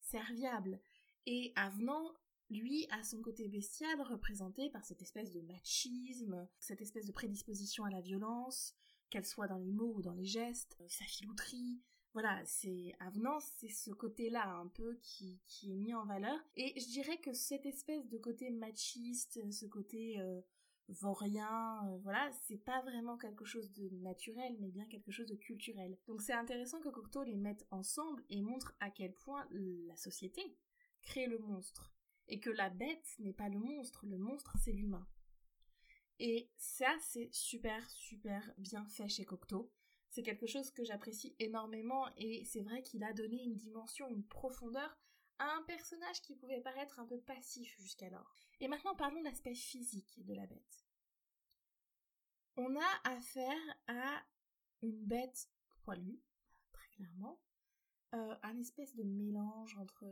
[0.00, 0.80] serviable.
[1.26, 2.14] Et Avenant,
[2.48, 7.84] lui, a son côté bestial représenté par cette espèce de machisme, cette espèce de prédisposition
[7.84, 8.74] à la violence,
[9.10, 11.80] qu'elle soit dans les mots ou dans les gestes, sa filouterie.
[12.12, 16.38] Voilà, c'est avenant, c'est ce côté-là un peu qui, qui est mis en valeur.
[16.56, 20.40] Et je dirais que cette espèce de côté machiste, ce côté euh,
[20.88, 25.36] vaurien, euh, voilà, c'est pas vraiment quelque chose de naturel, mais bien quelque chose de
[25.36, 25.96] culturel.
[26.08, 30.56] Donc c'est intéressant que Cocteau les mette ensemble et montre à quel point la société
[31.02, 31.92] crée le monstre.
[32.26, 35.06] Et que la bête n'est pas le monstre, le monstre c'est l'humain.
[36.18, 39.72] Et ça, c'est super, super bien fait chez Cocteau.
[40.10, 44.26] C'est quelque chose que j'apprécie énormément et c'est vrai qu'il a donné une dimension, une
[44.26, 44.98] profondeur
[45.38, 48.34] à un personnage qui pouvait paraître un peu passif jusqu'alors.
[48.60, 50.84] Et maintenant parlons de l'aspect physique de la bête.
[52.56, 54.22] On a affaire à
[54.82, 55.48] une bête
[55.84, 56.20] poilue,
[56.72, 57.40] très clairement,
[58.14, 60.04] euh, un espèce de mélange entre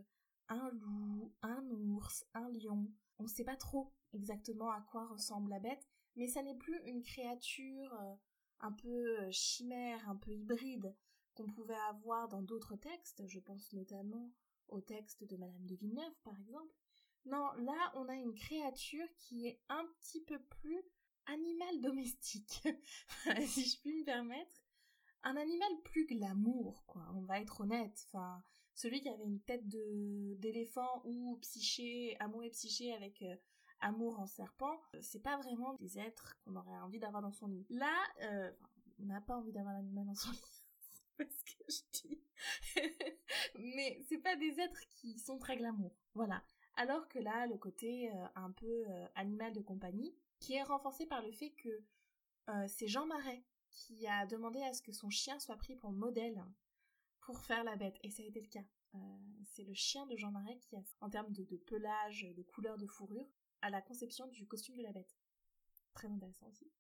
[0.49, 2.91] un loup, un ours, un lion.
[3.19, 6.81] On ne sait pas trop exactement à quoi ressemble la bête, mais ça n'est plus
[6.85, 8.15] une créature euh,
[8.61, 10.95] un peu euh, chimère, un peu hybride
[11.35, 14.33] qu'on pouvait avoir dans d'autres textes, je pense notamment
[14.69, 16.75] au texte de Madame de Villeneuve par exemple.
[17.27, 20.83] Non, là on a une créature qui est un petit peu plus
[21.27, 22.63] animal domestique,
[23.47, 24.65] si je puis me permettre.
[25.25, 28.07] Un animal plus glamour, quoi, on va être honnête.
[28.07, 28.43] Enfin,
[28.75, 33.37] celui qui avait une tête d'éléphant ou psyché, amour et psyché avec euh,
[33.81, 37.47] amour en serpent, euh, c'est pas vraiment des êtres qu'on aurait envie d'avoir dans son
[37.47, 37.67] lit.
[37.71, 38.51] Là, euh,
[39.01, 40.63] on n'a pas envie d'avoir l'animal dans son lit.
[41.19, 42.23] c'est ce que je dis.
[43.59, 45.95] Mais c'est pas des êtres qui sont très glamour.
[46.15, 46.43] Voilà.
[46.75, 51.23] Alors que là, le côté euh, un peu animal de compagnie, qui est renforcée par
[51.23, 51.83] le fait que
[52.67, 56.43] c'est Jean Marais qui a demandé à ce que son chien soit pris pour modèle
[57.21, 58.65] pour faire la bête, et ça a été le cas.
[59.45, 62.87] C'est le chien de Jean Marais qui a, en termes de, pelage, de couleur de
[62.87, 63.29] fourrure,
[63.63, 65.19] à la conception du costume de la bête.
[65.95, 66.71] Très intéressant aussi.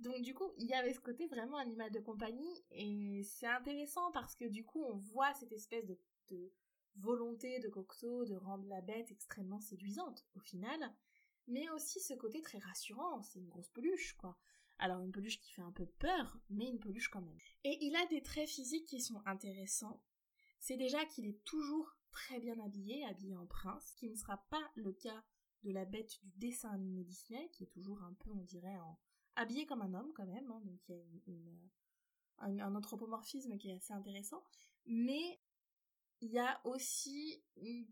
[0.00, 4.10] Donc du coup, il y avait ce côté vraiment animal de compagnie, et c'est intéressant
[4.12, 6.52] parce que du coup, on voit cette espèce de,
[6.96, 10.80] volonté de Cocteau de rendre la bête extrêmement séduisante, au final,
[11.48, 14.38] mais aussi ce côté très rassurant, c'est une grosse peluche, quoi.
[14.78, 17.38] Alors une peluche qui fait un peu peur, mais une peluche quand même.
[17.64, 20.02] Et il a des traits physiques qui sont intéressants.
[20.58, 24.38] C'est déjà qu'il est toujours très bien habillé, habillé en prince, ce qui ne sera
[24.48, 25.22] pas le cas
[25.64, 28.98] de la bête du dessin animé Disney, qui est toujours un peu, on dirait, en...
[29.36, 30.62] habillé comme un homme quand même, hein.
[30.64, 30.80] donc
[31.26, 34.42] il y a un, anthropomorphisme qui est assez intéressant,
[34.86, 35.40] mais
[36.22, 37.42] il y a aussi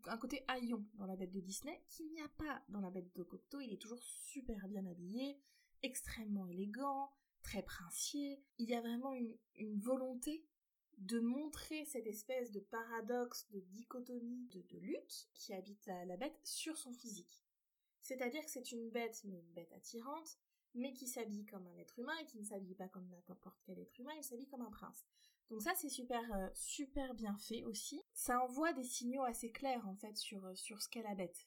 [0.07, 3.14] un côté haillon dans la bête de Disney qu'il n'y a pas dans la bête
[3.16, 3.61] de Cocteau.
[3.61, 5.40] Il est toujours super bien habillé,
[5.83, 7.11] extrêmement élégant,
[7.42, 8.42] très princier.
[8.59, 10.46] Il y a vraiment une, volonté
[10.98, 16.76] de montrer cette espèce de paradoxe, de dichotomie, de, lutte qui habite la, bête sur
[16.76, 17.47] son physique.
[18.09, 20.38] C'est-à-dire que c'est une bête, mais une bête attirante,
[20.75, 23.79] mais qui s'habille comme un être humain et qui ne s'habille pas comme n'importe quel
[23.79, 25.05] être humain, il s'habille comme un prince.
[25.51, 28.01] Donc ça c'est super euh, bien fait aussi.
[28.14, 31.47] Ça envoie des signaux assez clairs en fait sur euh, sur ce qu'est la bête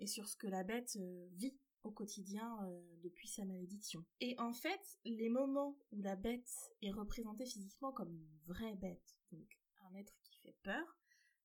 [0.00, 2.58] et sur ce que la bête euh, vit au quotidien
[3.02, 4.04] depuis sa malédiction.
[4.20, 9.16] Et en fait, les moments où la bête est représentée physiquement comme une vraie bête,
[9.32, 10.96] donc un être qui fait peur,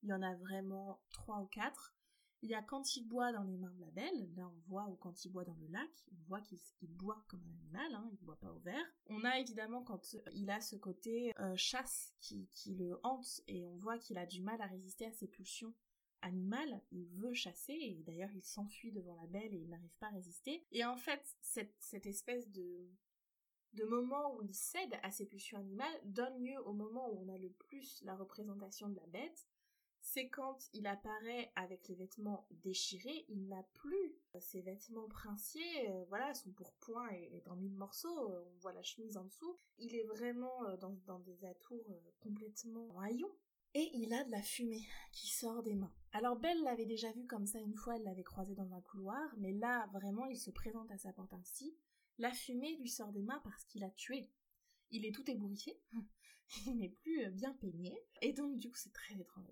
[0.04, 1.97] il y en a vraiment trois ou quatre.
[2.44, 4.88] Il y a quand il boit dans les mains de la belle, là on voit,
[4.88, 8.10] ou quand il boit dans le lac, on voit qu'il boit comme un animal, hein,
[8.12, 8.86] il boit pas au verre.
[9.08, 13.76] On a évidemment quand il a ce côté euh, chasse qui, le hante et on
[13.78, 15.74] voit qu'il a du mal à résister à ses pulsions
[16.22, 20.08] animal, il veut chasser, et d'ailleurs il s'enfuit devant la belle et il n'arrive pas
[20.08, 20.66] à résister.
[20.72, 22.90] Et en fait, cette, cette espèce de,
[23.74, 27.30] de moment où il cède à ses pulsions animales donne lieu au moment où on
[27.30, 29.48] a le plus la représentation de la bête,
[30.18, 36.06] c'est quand il apparaît avec les vêtements déchirés, il n'a plus ses vêtements princiers, euh,
[36.10, 39.60] voilà, son pourpoint est, est, en mille morceaux, euh, on voit la chemise en dessous,
[39.78, 43.32] il est vraiment euh, dans, dans des atours complètement en haillons,
[43.76, 45.94] et il a de la fumée qui sort des mains.
[46.14, 49.36] Alors Belle l'avait déjà vu comme ça une fois, elle l'avait croisé dans un couloir,
[49.38, 51.78] mais là vraiment il se présente à sa porte ainsi.
[52.18, 54.32] La fumée lui sort des mains parce qu'il a tué.
[54.90, 55.80] Il est tout ébouriffé,
[56.66, 59.46] il n'est plus euh, bien peigné, et donc du coup c'est très étrange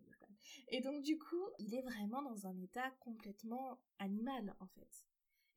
[0.68, 5.06] Et donc du coup il est vraiment dans un état complètement animal en fait.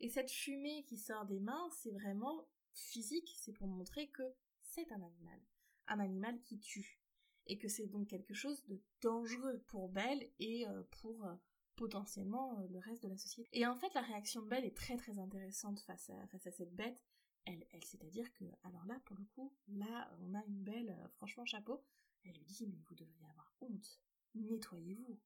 [0.01, 4.23] Et cette fumée qui sort des mains, c'est vraiment physique, c'est pour montrer que
[4.63, 5.41] c'est un animal.
[5.89, 7.01] Un animal qui tue
[7.47, 11.35] et que c'est donc quelque chose de dangereux pour Belle et euh, pour euh,
[11.77, 13.49] potentiellement euh, le reste de la société.
[13.53, 16.53] Et en fait, la réaction de Belle est très très intéressante face à, face à
[16.53, 17.03] cette bête.
[17.47, 21.47] Elle, elle c'est-à-dire que, alors là, pour le coup, là, on a une Belle, franchement,
[21.47, 21.83] chapeau.
[22.25, 24.01] Elle lui dit, mais vous devriez avoir honte.
[24.35, 25.19] Nettoyez-vous.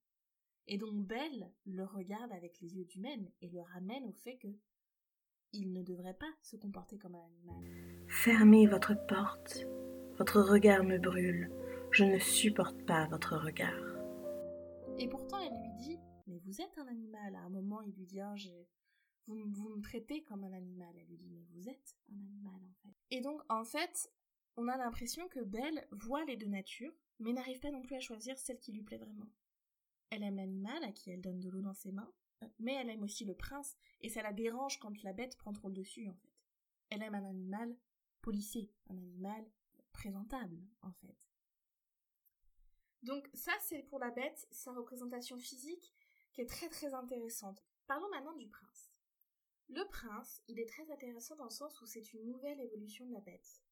[0.66, 4.48] Et donc Belle le regarde avec les yeux d'humaine et le ramène au fait que
[5.52, 8.06] il ne devrait pas se comporter comme un animal.
[8.08, 9.66] Fermez votre porte.
[10.16, 11.50] Votre regard me brûle.
[11.90, 13.92] Je ne supporte pas votre regard.
[14.98, 17.34] Et pourtant, elle lui dit Mais vous êtes un animal.
[17.34, 18.34] À un moment, il lui dit ah,
[19.26, 20.88] vous, vous me traitez comme un animal.
[20.98, 22.94] Elle lui dit Mais vous êtes un animal, en fait.
[23.10, 24.10] Et donc, en fait,
[24.56, 28.00] on a l'impression que Belle voit les deux natures, mais n'arrive pas non plus à
[28.00, 29.30] choisir celle qui lui plaît vraiment.
[30.10, 32.12] Elle aime l'animal à qui elle donne de l'eau dans ses mains,
[32.58, 35.68] mais elle aime aussi le prince, et ça la dérange quand la bête prend trop
[35.68, 36.32] le dessus, en fait.
[36.90, 37.74] Elle aime un animal
[38.20, 39.46] policé, un animal
[39.92, 41.16] présentable, en fait.
[43.02, 45.92] Donc ça c'est pour la bête, sa représentation physique
[46.32, 47.62] qui est très très intéressante.
[47.86, 48.92] Parlons maintenant du prince.
[49.68, 53.12] Le prince, il est très intéressant dans le sens où c'est une nouvelle évolution de
[53.12, 53.62] la bête.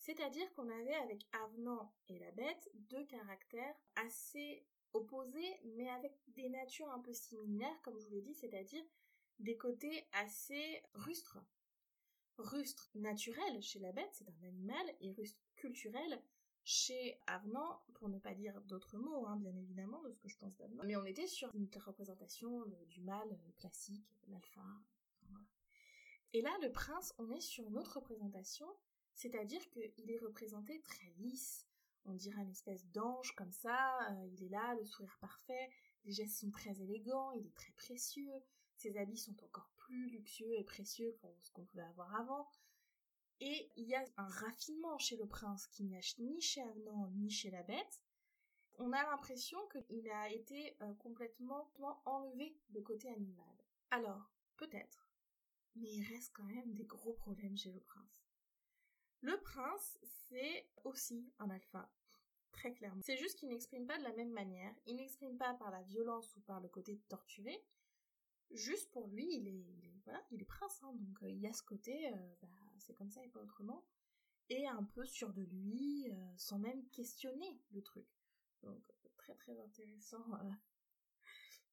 [0.00, 6.48] C'est-à-dire qu'on avait avec Avenant et la bête deux caractères assez opposés mais avec des
[6.48, 8.82] natures un peu similaires comme je vous l'ai dit, c'est-à-dire
[9.40, 11.38] des côtés assez rustres.
[12.38, 16.22] Rustre naturel chez la bête, c'est un animal, et rustre culturel,
[16.64, 20.38] chez Avenant, pour ne pas dire d'autres mots, hein, bien évidemment, de ce que je
[20.38, 20.84] pense d'Avenant.
[20.84, 24.64] Mais on était sur une représentation du mal classique, l'alpha.
[26.32, 28.66] Et là, le prince, on est sur une autre représentation,
[29.20, 31.66] c'est-à-dire qu'il est représenté très lisse.
[32.06, 35.70] On dirait une espèce d'ange comme ça, euh, il est là, le sourire parfait,
[36.04, 38.32] les gestes sont très élégants, il est très précieux,
[38.76, 42.48] ses habits sont encore plus luxueux et précieux que ce qu'on pouvait avoir avant.
[43.40, 47.28] Et il y a un raffinement chez le prince qui n'y ni chez Avenant ni
[47.28, 48.02] chez la bête.
[48.78, 51.70] On a l'impression qu'il a été euh, complètement
[52.06, 53.54] enlevé de côté animal.
[53.90, 55.10] Alors, peut-être
[55.76, 58.29] mais il reste quand même des gros problèmes chez le prince.
[59.22, 61.90] Le prince, c'est aussi un alpha,
[62.52, 63.02] très clairement.
[63.02, 66.34] C'est juste qu'il n'exprime pas de la même manière, il n'exprime pas par la violence
[66.36, 67.62] ou par le côté torturé,
[68.50, 71.52] juste pour lui, il est, voilà, il est prince, hein, donc euh, il y a
[71.52, 73.84] ce côté, euh, bah, c'est comme ça et pas autrement,
[74.48, 78.06] et un peu sûr de lui, euh, sans même questionner le truc.
[78.62, 78.82] Donc
[79.16, 80.24] très très intéressant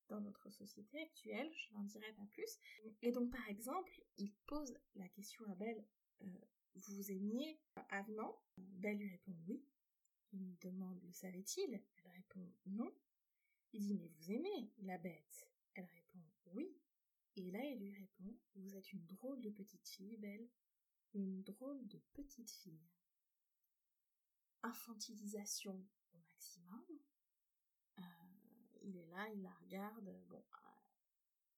[0.10, 2.60] dans notre société actuelle, je n'en dirai pas plus.
[3.02, 5.84] Et donc par exemple, il pose la question à Belle,
[6.78, 7.60] vous aimiez
[7.90, 9.64] Avenant Belle lui répond oui.
[10.34, 11.74] Il lui demande le savait-il?
[11.74, 12.94] Elle répond non.
[13.74, 15.48] Il dit mais vous aimez la bête?
[15.76, 16.20] Elle répond
[16.54, 16.76] oui.
[17.36, 20.48] Et là il lui répond vous êtes une drôle de petite fille, Belle.
[21.14, 22.90] Une drôle de petite fille.
[24.64, 26.86] Infantilisation au maximum.
[28.00, 28.04] Euh,
[28.82, 30.14] il est là, il la regarde.
[30.28, 30.44] Bon,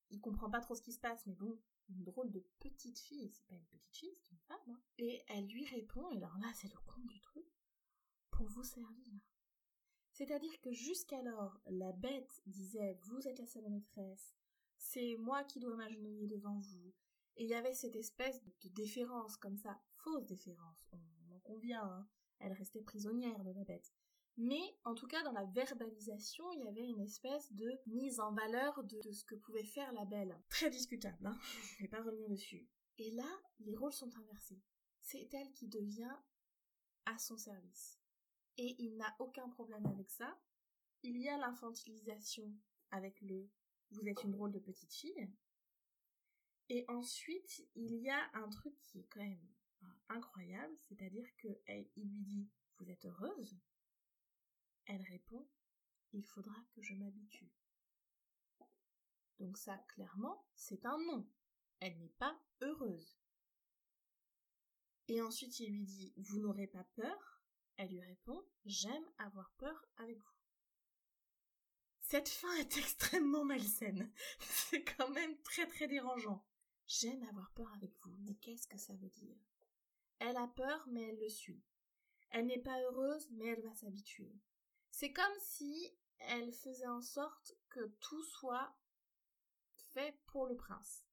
[0.10, 3.30] il comprend pas trop ce qui se passe, mais bon, une drôle de petite fille.
[3.30, 4.58] C'est pas une petite fille, c'est une femme.
[4.67, 4.80] Hein.
[4.98, 7.45] Et elle lui répond, et alors là, c'est le compte du truc,
[8.32, 9.13] pour vous servir.
[10.12, 14.36] C'est-à-dire que jusqu'alors, la bête disait vous êtes la seule maîtresse,
[14.78, 16.93] c'est moi qui dois m'agenouiller devant vous.
[17.38, 21.84] Et il y avait cette espèce de déférence comme ça, fausse déférence, on en convient,
[21.84, 22.08] hein.
[22.39, 23.93] elle restait prisonnière de la bête.
[24.41, 28.32] Mais en tout cas, dans la verbalisation, il y avait une espèce de mise en
[28.32, 30.34] valeur de, ce que pouvait faire la belle.
[30.47, 31.38] Très discutable, hein
[31.75, 32.65] je vais pas revenir dessus.
[32.99, 34.62] Et là, les rôles sont inversés.
[35.02, 36.15] C'est elle qui devient
[37.06, 37.99] à son service.
[38.56, 40.39] Et il n'a aucun problème avec ça.
[41.04, 42.49] Il y a l'infantilisation
[42.91, 43.49] avec le
[43.91, 45.30] vous êtes une drôle de petite fille.
[46.69, 49.49] Et ensuite, il y a un truc qui est quand même
[50.08, 52.47] incroyable, c'est-à-dire que il lui dit
[52.78, 53.60] vous êtes heureuse
[54.89, 55.47] elle répond
[56.13, 57.52] Il faudra que je m'habitue.
[59.39, 61.30] Donc ça, clairement, c'est un non.
[61.80, 63.17] Elle n'est pas heureuse.
[65.08, 67.41] Et ensuite il lui dit Vous n'aurez pas peur
[67.78, 70.39] Elle lui répond J'aime avoir peur avec vous.
[72.02, 74.12] Cette fin est extrêmement malsaine.
[74.39, 76.43] C'est quand même très très dérangeant.
[76.88, 79.38] J'aime avoir peur avec vous, mais qu'est-ce que ça veut dire?
[80.17, 81.63] Elle a peur, mais elle le suit.
[82.32, 84.34] Elle n'est pas heureuse, mais elle va s'habituer.
[84.99, 88.75] C'est comme si elle faisait en sorte que tout soit
[89.93, 91.05] fait pour le prince.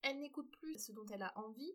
[0.00, 1.74] Elle n'écoute plus ce dont elle a envie,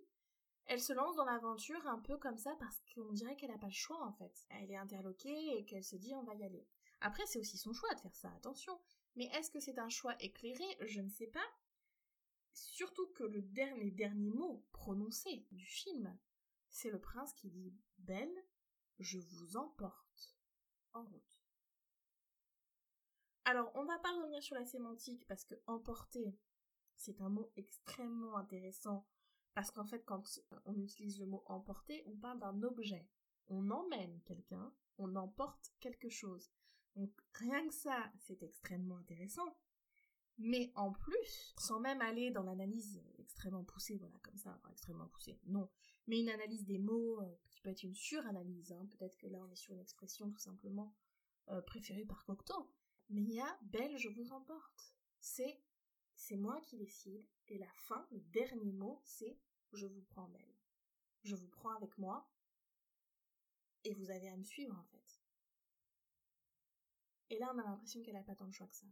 [0.65, 3.67] elle se lance dans l'aventure un peu comme ça parce qu'on dirait qu'elle n'a pas
[3.67, 4.47] le choix en fait.
[4.49, 6.65] Elle est interloquée et qu'elle se dit on va y aller.
[7.01, 8.81] Après c'est aussi son choix de faire ça, attention.
[9.15, 10.65] Mais est-ce que c'est un choix éclairé?
[10.87, 11.47] Je ne sais pas.
[12.55, 16.17] Surtout que le dernier dernier mot prononcé du film,
[16.71, 18.43] c'est le prince qui dit Belle,
[18.97, 20.36] je vous emporte
[21.03, 21.39] route.
[23.45, 26.37] Alors, on va pas revenir sur la sémantique parce que emporter,
[26.97, 29.07] c'est un mot extrêmement intéressant
[29.53, 30.23] parce qu'en fait, quand
[30.65, 33.07] on utilise le mot emporter, on parle d'un objet.
[33.47, 36.51] On emmène quelqu'un, on emporte quelque chose.
[36.95, 39.57] Donc, rien que ça, c'est extrêmement intéressant.
[40.37, 45.39] Mais en plus, sans même aller dans l'analyse extrêmement poussée, voilà, comme ça, extrêmement poussée,
[45.45, 45.69] non,
[46.07, 49.39] mais une analyse des mots euh, qui peut être une suranalyse, hein, peut-être que là
[49.43, 50.95] on est sur une expression tout simplement
[51.49, 52.73] euh, préférée par Cocteau,
[53.09, 54.93] mais il y a Belle, je vous emporte.
[55.19, 55.61] C'est,
[56.15, 59.37] c'est moi qui décide, et la fin, le dernier mot, c'est
[59.73, 60.55] je vous prends Belle.
[61.23, 62.29] Je vous prends avec moi,
[63.83, 65.21] et vous avez à me suivre en fait.
[67.29, 68.87] Et là on a l'impression qu'elle a pas tant de choix que ça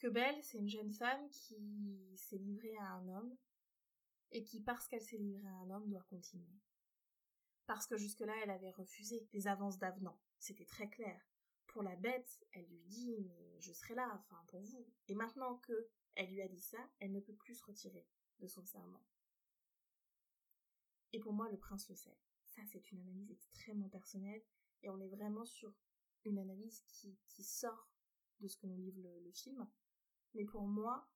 [0.00, 3.36] que Belle, c'est une jeune femme qui s'est livrée à un homme
[4.32, 6.60] et qui, parce qu'elle s'est livrée à un homme, doit continuer.
[7.66, 10.18] Parce que jusque-là, elle avait refusé les avances d'avenant.
[10.38, 11.20] C'était très clair.
[11.68, 14.86] Pour la bête, elle lui dit mais je serai là, enfin pour vous.
[15.08, 18.08] Et maintenant que elle lui a dit ça, elle ne peut plus se retirer
[18.40, 19.04] de son serment.
[21.12, 22.18] Et pour moi, le prince le sait.
[22.48, 24.42] Ça, c'est une analyse extrêmement personnelle
[24.82, 25.72] et on est vraiment sur
[26.24, 27.88] une analyse qui, sort
[28.40, 29.68] de ce que nous livre le film
[30.34, 31.08] mais pour moi,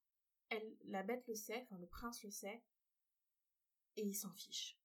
[0.85, 2.63] la bête le sait, enfin le prince le sait,
[3.97, 4.79] et il s'en fiche.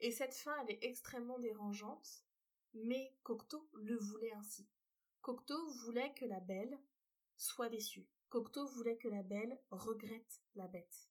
[0.00, 2.24] Et cette fin, elle est extrêmement dérangeante,
[2.74, 4.68] mais Cocteau le voulait ainsi.
[5.20, 6.78] Cocteau voulait que la belle
[7.36, 8.08] soit déçue.
[8.28, 11.08] Cocteau voulait que la belle regrette la bête.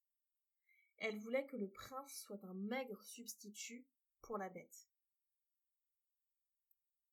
[0.97, 3.88] Elle voulait que le prince soit un maigre substitut
[4.21, 4.89] pour la bête.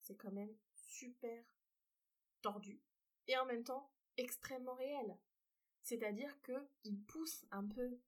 [0.00, 1.44] C'est quand même super
[2.42, 2.80] tordu.
[3.26, 5.18] Et en même temps, extrêmement réel.
[5.82, 7.98] C'est-à-dire que il pousse un peu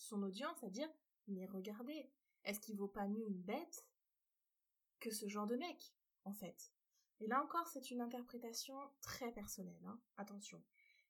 [0.00, 0.88] son audience à dire
[1.28, 2.10] mais regardez,
[2.44, 3.86] est-ce qu'il vaut pas mieux une bête
[4.98, 5.94] que ce genre de mec,
[6.24, 6.72] en fait?
[7.20, 10.62] Et là encore, c'est une interprétation très personnelle, hein, attention.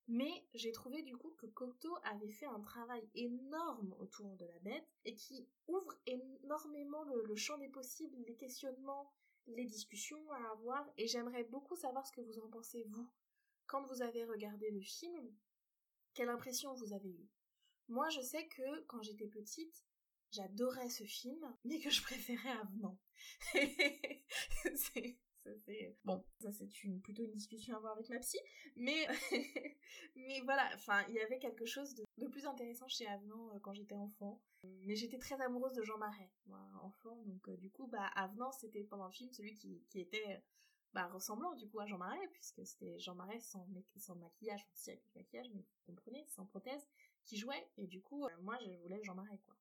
[0.09, 4.59] Mais j'ai trouvé du coup que Cocteau avait fait un travail énorme autour de la
[4.59, 9.13] bête et qui ouvre énormément le, champ des possibles, les questionnements,
[9.47, 13.09] les discussions à avoir et j'aimerais beaucoup savoir ce que vous en pensez vous.
[13.67, 15.33] Quand vous avez regardé le film,
[16.13, 17.31] quelle impression vous avez eue?
[17.91, 19.85] Moi je sais que quand j'étais petite,
[20.31, 22.99] j'adorais ce film, mais que je préférais Avenant.
[26.05, 26.67] bon ça c'est
[27.03, 28.39] plutôt une discussion à avoir avec ma psy
[28.77, 29.07] mais
[30.17, 33.73] mais voilà enfin il y avait quelque chose de, plus intéressant chez Avenant euh, quand
[33.73, 37.87] j'étais enfant mais j'étais très amoureuse de Jean Marais moi enfant donc euh, du coup
[37.87, 40.43] bah Avenant c'était pendant le film celui qui, qui était
[40.93, 43.67] bah, ressemblant du coup à Jean Marais puisque c'était Jean Marais sans,
[43.97, 46.87] sans maquillage enfin si avec maquillage mais vous comprenez sans prothèse
[47.25, 49.57] qui jouait et du coup euh, moi je voulais Jean Marais quoi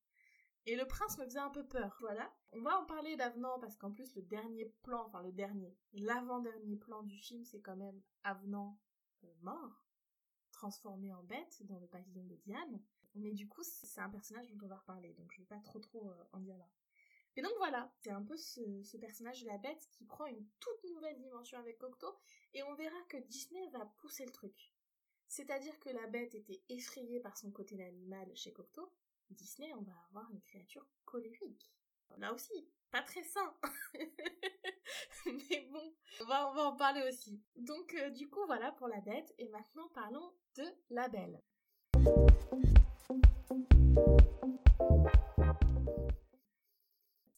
[0.66, 1.98] et le prince me faisait un peu peur.
[2.02, 2.32] Voilà.
[2.52, 6.76] On va en parler d'Avenant parce qu'en plus le dernier plan, enfin le dernier, l'avant-dernier
[6.76, 8.78] plan du film, c'est quand même Avenant
[9.24, 9.84] euh, mort,
[10.52, 12.82] transformé en bête dans le pavillon de Diane.
[13.16, 15.80] Mais du coup, c'est un personnage dont on va reparler, donc je vais pas trop
[15.80, 16.70] trop euh, en dire là.
[17.36, 20.46] Et donc voilà, c'est un peu ce, ce, personnage de la bête qui prend une
[20.60, 22.14] toute nouvelle dimension avec Cocteau,
[22.54, 24.74] et on verra que Disney va pousser le truc.
[25.30, 28.92] C'est-à-dire que la bête était effrayée par son côté animal chez Cocteau,
[29.30, 31.72] Disney, on va avoir une créature colérique.
[32.18, 33.54] Là aussi, pas très sain.
[35.28, 37.40] Mais bon, on va, en parler aussi.
[37.56, 39.32] Donc, euh, du coup, voilà pour la bête.
[39.38, 41.40] Et maintenant, parlons de la belle.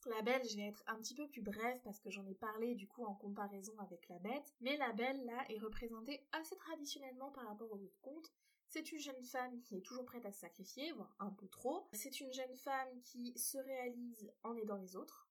[0.07, 2.73] La belle, je vais être un petit peu plus brève parce que j'en ai parlé
[2.73, 4.55] du coup en comparaison avec la bête.
[4.59, 8.33] Mais la belle, là, est représentée assez traditionnellement par rapport aux autres.
[8.67, 11.87] C'est une jeune femme qui est toujours prête à se sacrifier, voire un peu trop.
[11.93, 15.29] C'est une jeune femme qui se réalise en aidant les autres,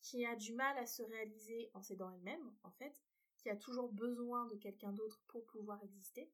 [0.00, 3.04] qui a du mal à se réaliser en s'aidant elle-même, en fait,
[3.36, 6.32] qui a toujours besoin de quelqu'un d'autre pour pouvoir exister.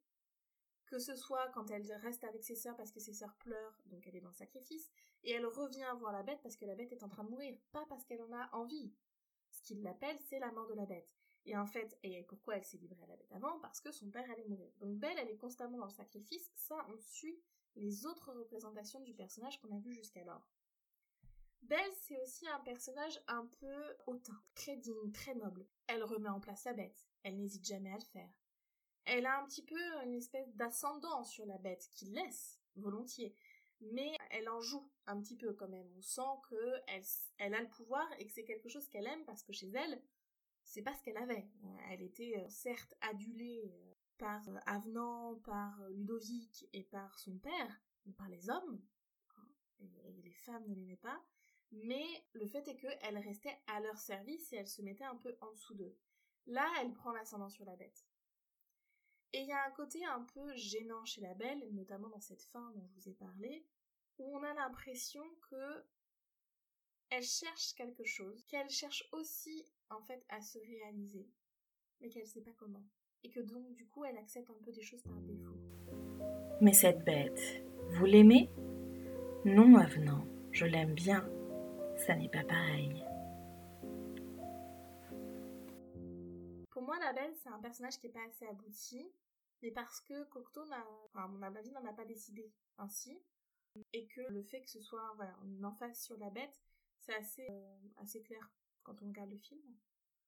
[0.87, 4.07] Que ce soit quand elle reste avec ses sœurs parce que ses sœurs pleurent, donc
[4.07, 4.91] elle est dans le sacrifice,
[5.25, 7.59] et elle revient voir la bête parce que la bête est en train de mourir,
[7.73, 8.95] pas parce qu'elle en a envie.
[9.51, 11.11] Ce qu'il l'appelle, c'est la mort de la bête.
[11.45, 13.59] Et en fait, et pourquoi elle s'est livrée à la bête avant?
[13.61, 14.73] Parce que son père allait mourir.
[14.81, 16.51] Donc Belle, elle est constamment dans le sacrifice.
[16.57, 17.41] Ça, on suit
[17.77, 20.49] les autres représentations du personnage qu'on a vu jusqu'alors.
[21.63, 25.67] Belle, c'est aussi un personnage un peu hautain, très digne, très noble.
[25.87, 27.07] Elle remet en place la bête.
[27.23, 28.31] Elle n'hésite jamais à le faire.
[29.07, 33.35] Elle a un petit peu une espèce d'ascendant sur la bête qui laisse volontiers.
[33.81, 35.89] Mais elle en joue un petit peu quand même.
[35.97, 37.05] On sent qu'elle
[37.39, 40.03] elle a le pouvoir et que c'est quelque chose qu'elle aime parce que chez elle,
[40.65, 41.49] c'est pas ce qu'elle avait.
[41.91, 47.83] Elle était euh, certes adulée euh, par euh, Avenant, par Ludovic et par son père,
[48.17, 48.83] par les hommes,
[49.37, 49.49] hein,
[49.81, 51.23] et les femmes ne l'aimaient pas,
[51.71, 55.37] mais le fait est qu'elle restait à leur service et elle se mettait un peu
[55.41, 55.97] en dessous d'eux.
[56.47, 58.06] Là, elle prend l'ascendant sur la bête.
[59.33, 62.43] Et il y a un côté un peu gênant chez la belle, notamment dans cette
[62.43, 63.67] fin dont je vous ai parlé,
[64.19, 65.85] où on a l'impression que
[67.11, 71.29] elle cherche quelque chose, qu'elle cherche aussi en fait à se réaliser,
[72.01, 72.85] mais qu'elle sait pas comment.
[73.23, 75.57] Et que donc du coup elle accepte un peu des choses par défaut.
[76.61, 78.51] Mais cette bête, vous l'aimez?
[79.45, 81.29] Non, avenant, je l'aime bien.
[82.07, 83.05] Ça n'est pas pareil.
[87.07, 89.13] La belle, c'est un personnage qui est pas assez abouti,
[89.63, 93.17] mais parce que Cocteau, n'a, enfin, à mon avis, n'en a pas décidé ainsi,
[93.93, 96.61] et que le fait que ce soit voilà, une emphase sur la bête,
[96.99, 98.51] c'est assez, euh, assez clair
[98.83, 99.63] quand on regarde le film.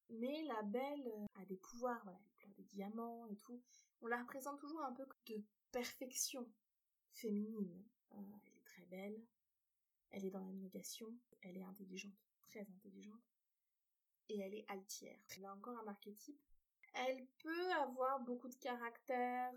[0.09, 3.61] Mais la belle euh, a des pouvoirs, voilà, elle pleure des diamants et tout.
[3.99, 6.49] On la représente toujours un peu de perfection
[7.11, 7.83] féminine.
[8.13, 9.21] Euh, elle est très belle,
[10.11, 12.15] elle est dans la négation, elle est intelligente,
[12.47, 13.19] très intelligente,
[14.29, 15.19] et elle est altière.
[15.35, 16.39] Elle a encore un archétype.
[17.07, 19.53] Elle peut avoir beaucoup de caractère,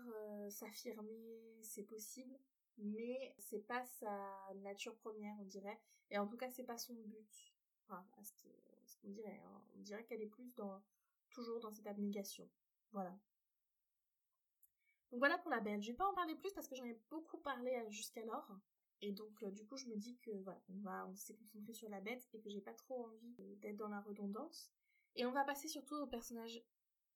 [0.49, 2.39] s'affirmer, c'est possible,
[2.77, 5.79] mais c'est pas sa nature première, on dirait.
[6.09, 7.53] Et en tout cas, c'est pas son but.
[7.89, 8.05] Hein.
[9.75, 10.81] On dirait qu'elle est plus dans,
[11.29, 12.49] toujours dans cette abnégation.
[12.91, 13.11] Voilà.
[15.11, 15.81] Donc voilà pour la belle.
[15.81, 18.49] Je vais pas en parler plus parce que j'en ai beaucoup parlé euh, jusqu'alors.
[19.01, 21.73] Et donc, euh, du coup, je me dis que voilà, on va, on s'est concentré
[21.73, 24.71] sur la bête et que j'ai pas trop envie d'être dans la redondance.
[25.15, 26.63] Et on va passer surtout aux personnages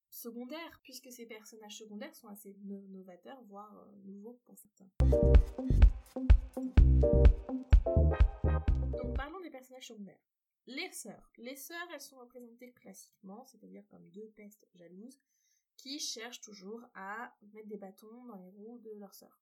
[0.10, 4.88] secondaires, puisque ces personnages secondaires sont assez novateurs, voire euh, nouveaux pour certains.
[8.92, 10.20] Donc parlons des personnages secondaires.
[10.66, 11.32] Les sœurs.
[11.38, 15.20] Les sœurs, elles sont représentées classiquement, c'est-à-dire comme deux pestes jalouses,
[15.78, 19.40] qui cherchent toujours à mettre des bâtons dans les roues de leur sœur,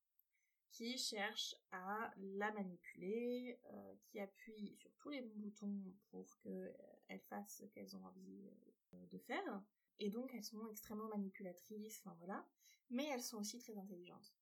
[0.69, 7.21] qui cherchent à la manipuler, euh, qui appuient sur tous les bons boutons pour qu'elles
[7.21, 8.51] fassent ce qu'elles ont envie
[8.93, 9.63] euh, de faire,
[9.99, 12.45] Et donc elles sont extrêmement manipulatrices, enfin voilà.
[12.89, 14.33] Mais elles sont aussi très intelligentes.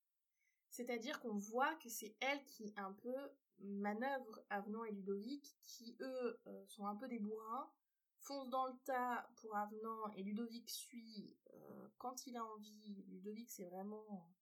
[0.70, 3.16] C'est-à-dire qu'on voit que c'est elles qui un peu
[3.60, 7.72] manœuvrent Avenant et Ludovic, qui eux euh, sont un peu des bourrins,
[8.18, 13.04] foncent dans le tas pour Avenant et Ludovic suit euh, quand il a envie.
[13.08, 14.34] Ludovic c'est vraiment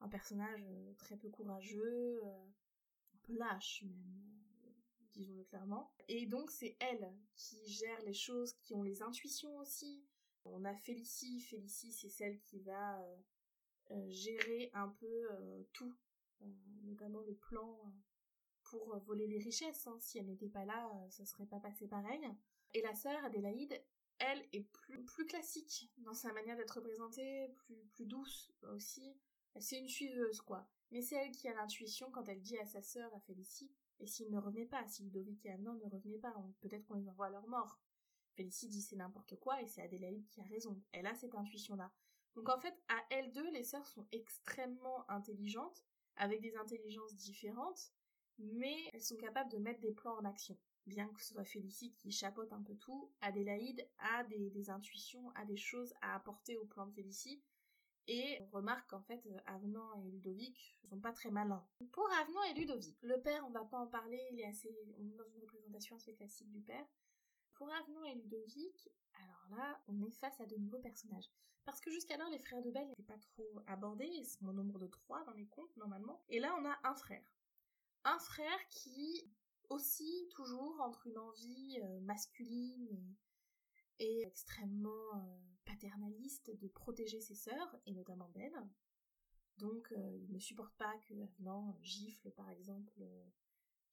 [0.00, 4.72] un personnage euh, très peu courageux, un peu lâche même,
[5.12, 5.92] disons-le clairement.
[6.08, 10.04] Et donc c'est elles qui gèrent les choses, qui ont les intuitions aussi.
[10.52, 13.00] On a Félicie, Félicie c'est celle qui va
[13.92, 15.96] euh, gérer un peu euh, tout,
[16.42, 16.46] euh,
[16.84, 17.94] notamment le plan
[18.64, 19.86] pour voler les richesses.
[19.86, 19.96] Hein.
[20.00, 22.26] Si elle n'était pas là, ça serait pas passé pareil.
[22.74, 23.80] Et la sœur Adélaïde,
[24.18, 27.48] elle est plus, classique dans sa manière d'être représentée,
[27.94, 29.16] plus, douce aussi.
[29.60, 30.68] C'est une suiveuse, quoi.
[30.90, 33.70] Mais c'est elle qui a l'intuition quand elle dit à sa sœur, à Félicie,
[34.00, 37.08] et s'il ne revenait pas, si Ludovic et Amnon ne revenaient pas, peut-être qu'on les
[37.08, 37.80] envoie à leur mort.
[38.36, 40.80] Félicie dit c'est n'importe quoi, et c'est Adélaïde qui a raison.
[40.92, 41.90] Elle a cette intuition-là.
[42.34, 45.84] Donc en fait, à elles deux, les sœurs sont extrêmement intelligentes,
[46.16, 47.92] avec des intelligences différentes,
[48.38, 50.56] mais elles sont capables de mettre des plans en action.
[50.86, 55.44] Bien que ce soit Félicie qui chapeaute un peu tout, Adélaïde a des, intuitions, a
[55.44, 57.42] des choses à apporter au plan de Félicie,
[58.08, 61.66] et on remarque qu'en fait, Avenant et Ludovic sont pas très malins.
[61.90, 65.08] Pour Avenant et Ludovic, le père, on va pas en parler, il est assez, on
[65.08, 66.86] est dans une représentation assez classique du père.
[67.56, 71.30] Pour Avenant et Ludovic, alors là, on est face à de nouveaux personnages.
[71.64, 74.78] Parce que jusqu'alors, les frères de Belle n'étaient pas trop abordés, ils sont au nombre
[74.78, 76.22] de trois dans les contes, normalement.
[76.28, 77.34] Et là, on a un frère.
[78.04, 79.28] Un frère qui
[79.70, 83.16] aussi toujours entre une envie euh, masculine
[83.98, 88.62] et, extrêmement euh, paternaliste de protéger ses sœurs, et notamment Belle.
[89.56, 93.02] Donc, euh, il ne supporte pas que Avenant gifle, par exemple,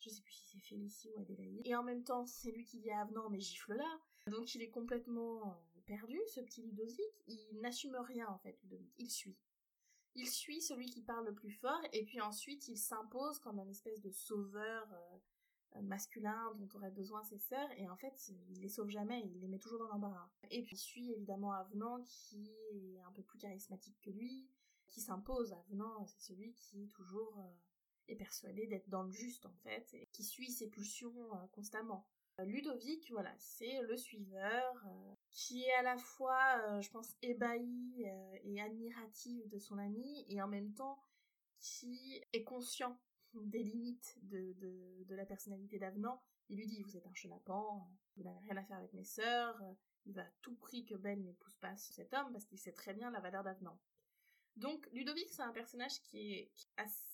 [0.04, 1.62] je sais plus si c'est Félicie ou Adélaïde.
[1.66, 4.00] Et en même temps, c'est lui qui dit à Avenant, mais gifle là.
[4.28, 7.00] Donc il est complètement euh, perdu, ce petit Ludovic.
[7.28, 8.92] Il n'assume rien, en fait, Ludovic.
[8.98, 9.38] Il suit.
[10.16, 13.68] Il suit celui qui parle le plus fort, et puis ensuite il s'impose comme un
[13.68, 18.70] espèce de sauveur euh, masculin dont auraient besoin ses sœurs, et en fait, il les
[18.70, 20.30] sauve jamais, il les met toujours dans l'embarras.
[20.52, 24.46] Et puis il suit évidemment Avenant, qui est un peu plus charismatique que lui,
[24.88, 25.54] qui s'impose.
[25.54, 27.40] Avenant, c'est celui qui toujours...
[27.40, 27.54] Euh,
[28.16, 32.08] persuadé d'être dans le juste en fait, et qui suit ses pulsions euh, constamment.
[32.40, 38.06] Euh, Ludovic, voilà, c'est le suiveur euh, qui est à la fois, je pense, ébahi
[38.44, 41.04] et admiratif de son ami, et en même temps
[41.60, 43.00] qui est conscient
[43.34, 44.54] des limites de,
[45.08, 46.22] de, la personnalité d'Avenant.
[46.50, 49.58] Il lui dit, vous êtes un chenapan, vous n'avez rien à faire avec mes sœurs,
[50.06, 52.94] il va à tout prix que Ben n'épouse pas cet homme parce qu'il sait très
[52.94, 53.80] bien la valeur d'Avenant.
[54.58, 57.13] Donc Ludovic, c'est un personnage qui qui est assez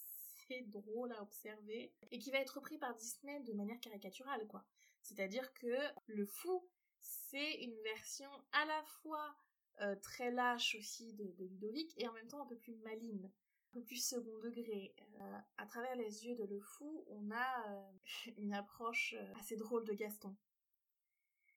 [0.67, 4.65] drôle à observer et qui va être repris par Disney de manière caricaturale, quoi.
[5.01, 5.75] C'est-à-dire que
[6.07, 6.67] le fou,
[6.99, 9.35] c'est une version à la fois
[9.81, 13.31] euh, très lâche aussi de, Ludovic et en même temps un peu plus maline,
[13.71, 14.93] un peu plus second degré.
[15.21, 17.91] Euh, à travers les yeux de le fou, on a euh,
[18.37, 20.35] une approche assez drôle de Gaston.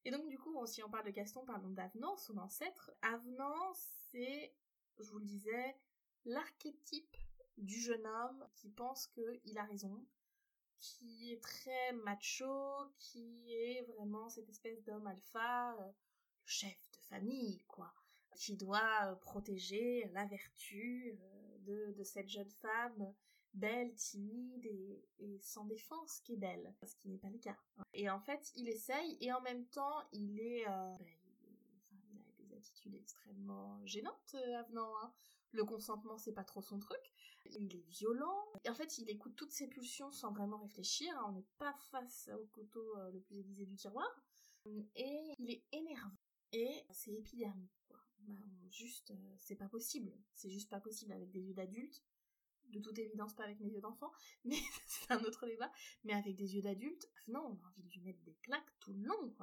[0.05, 2.93] Et donc du coup, si on parle de Gaston, parlons d'Avenant, son ancêtre.
[3.03, 4.55] Avenant, c'est,
[4.99, 5.77] je vous le disais,
[6.25, 7.17] l'archétype
[7.59, 10.05] du jeune homme qui pense qu'il a raison,
[10.83, 15.93] qui est très macho, qui est vraiment cette espèce d'homme alpha, euh, le
[16.45, 17.95] chef de famille, quoi,
[18.35, 21.17] qui doit euh, protéger la vertu
[21.69, 23.15] euh, de, cette jeune femme
[23.55, 24.67] belle, timide
[25.21, 27.57] et, sans défense qui est belle, ce qui n'est pas le cas.
[27.93, 30.65] Et en fait, il essaye et en même temps, il est...
[30.65, 30.99] Ben,
[31.93, 34.93] il, a des attitudes extrêmement gênantes, avenant.
[35.03, 35.13] Hein.
[35.53, 37.12] Le consentement, c'est pas trop son truc.
[37.47, 38.53] Il est violent.
[38.65, 41.13] Et en fait, il écoute toutes ses pulsions sans vraiment réfléchir.
[41.27, 44.09] On n'est pas face au couteau euh, le plus aiguisé du tiroir.
[44.95, 46.17] Et il est énervant.
[46.53, 47.99] Et c'est épidermique, quoi.
[48.21, 48.35] Bah,
[48.71, 50.13] juste, euh, c'est pas possible.
[50.35, 52.03] C'est juste pas possible avec des yeux d'adulte.
[52.69, 54.13] De toute évidence, pas avec mes yeux d'enfant,
[54.45, 55.71] mais c'est un autre débat.
[56.05, 58.93] Mais avec des yeux d'adulte, non, on a envie de lui mettre des claques tout
[58.93, 59.35] le long.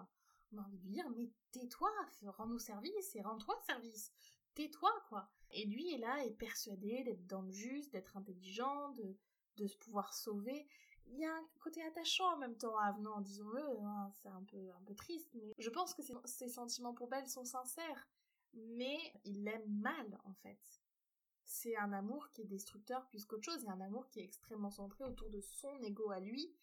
[0.52, 1.92] On a envie de lui dire, mais tais-toi,
[2.24, 4.12] rends-nous service et rends-toi service
[4.60, 5.32] tais-toi, quoi.
[5.52, 9.16] Et lui est là, est persuadé d'être dans le juste, d'être intelligent, de,
[9.58, 10.68] de se pouvoir sauver.
[11.08, 14.70] Il y a un côté attachant en même temps avenant, disons-le, hein, c'est un peu,
[14.72, 18.08] un peu triste, mais je pense que ses sentiments pour Belle sont sincères,
[18.54, 20.60] mais il l'aime mal, en fait.
[21.46, 24.70] C'est un amour qui est destructeur plus qu'autre chose, c'est un amour qui est extrêmement
[24.70, 26.54] centré autour de son ego à lui,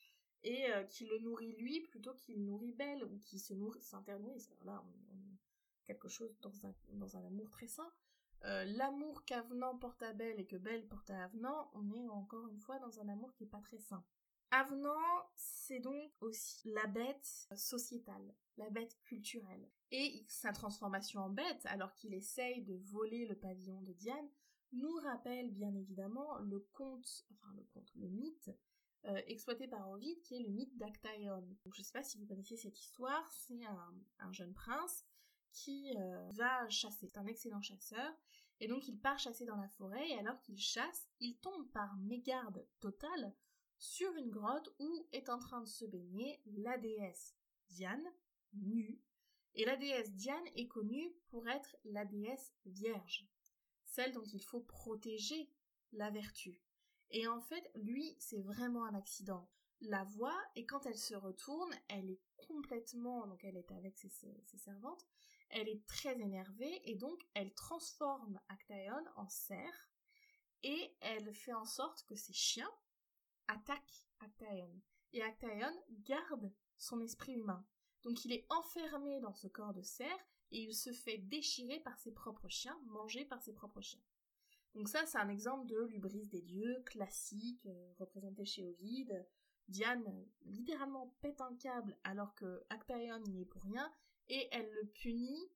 [0.44, 4.48] et euh, qui le nourrit lui plutôt qu'il nourrit Belle, ou qui se nourrit, s'internouit.
[4.64, 5.06] Là, on,
[5.86, 7.90] quelque chose dans un, dans un amour très sain.
[8.44, 12.46] Euh, l'amour qu'Avenant porte à Belle et que Belle porte à Avenant, on est encore
[12.48, 14.04] une fois dans un amour qui est pas très sain.
[14.52, 19.68] Avenant, c'est donc aussi la bête sociétale, la bête culturelle.
[19.90, 24.28] Et sa transformation en bête, alors qu'il essaye de voler le pavillon de Diane,
[24.72, 28.50] nous rappelle bien évidemment le conte, enfin le conte, le mythe
[29.06, 31.46] euh, exploité par Ovid, qui est le mythe d'Actaeon.
[31.72, 33.64] Je ne sais pas si vous connaissez cette histoire, c'est
[34.18, 35.04] un, jeune prince
[35.56, 37.08] qui euh, va chasser.
[37.08, 38.12] C'est un excellent chasseur,
[38.60, 41.96] et donc il part chasser dans la forêt, et alors qu'il chasse, il tombe par
[41.96, 43.34] mégarde totale
[43.78, 47.34] sur une grotte où est en train de se baigner la déesse
[47.70, 48.06] Diane,
[48.52, 49.00] nue,
[49.54, 53.26] et la déesse Diane est connue pour être la déesse vierge,
[53.84, 55.50] celle dont il faut protéger
[55.92, 56.60] la vertu.
[57.10, 59.48] Et en fait, lui, c'est vraiment un accident.
[59.80, 64.08] La voit, et quand elle se retourne, elle est complètement, donc elle est avec ses,
[64.58, 65.06] servantes,
[65.50, 69.90] elle est très énervée, et donc elle transforme Actaeon en cerf,
[70.62, 72.70] et elle fait en sorte que ses chiens
[73.48, 74.80] attaquent Actaeon.
[75.12, 75.74] Et Actaeon
[76.04, 77.64] garde son esprit humain.
[78.02, 81.98] Donc il est enfermé dans ce corps de cerf, et il se fait déchirer par
[81.98, 84.02] ses propres chiens, manger par ses propres chiens.
[84.74, 89.26] Donc ça, c'est un exemple de l'ubris des dieux classique, euh, représenté chez Ovide.
[89.68, 93.92] Diane littéralement pète un câble alors que Actaeon n'y est pour rien
[94.28, 95.50] et elle le punit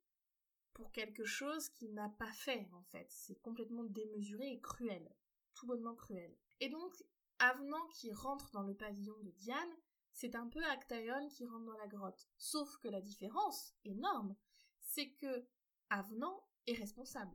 [0.72, 3.06] pour quelque chose qu'il n'a pas fait en fait.
[3.10, 5.14] C'est complètement démesuré et cruel,
[5.54, 6.34] tout bonnement cruel.
[6.60, 6.94] Et donc,
[7.42, 9.74] Avenant qui rentre dans le pavillon de Diane,
[10.12, 12.28] c'est un peu Actaeon qui rentre dans la grotte.
[12.36, 14.36] Sauf que la différence énorme,
[14.78, 15.46] c'est que
[15.88, 17.34] Avenant est responsable.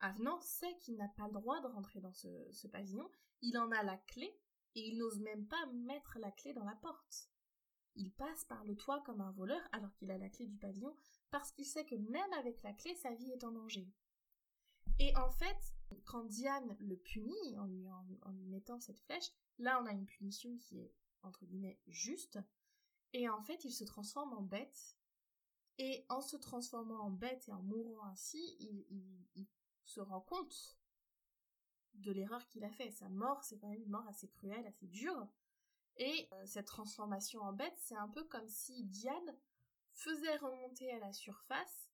[0.00, 3.10] Avenant sait qu'il n'a pas le droit de rentrer dans ce, pavillon,
[3.40, 4.38] il en a la clé,
[4.74, 7.30] et il n'ose même pas mettre la clé dans la porte.
[7.94, 10.96] Il passe par le toit comme un voleur alors qu'il a la clé du pavillon,
[11.30, 13.88] parce qu'il sait que même avec la clé, sa vie est en danger.
[14.98, 15.74] Et en fait,
[16.04, 17.86] quand Diane le punit en lui,
[18.46, 22.38] mettant cette flèche, là on a une punition qui est, entre guillemets, juste,
[23.12, 24.96] et en fait il se transforme en bête,
[25.78, 28.84] et en se transformant en bête et en mourant ainsi, il,
[29.34, 29.46] il,
[29.84, 30.78] se rend compte
[31.94, 32.90] de l'erreur qu'il a fait.
[32.92, 35.26] Sa mort, c'est quand même une mort assez cruelle, assez dure.
[35.96, 39.36] Et euh, cette transformation en bête, c'est un peu comme si Diane
[39.92, 41.90] faisait remonter à la surface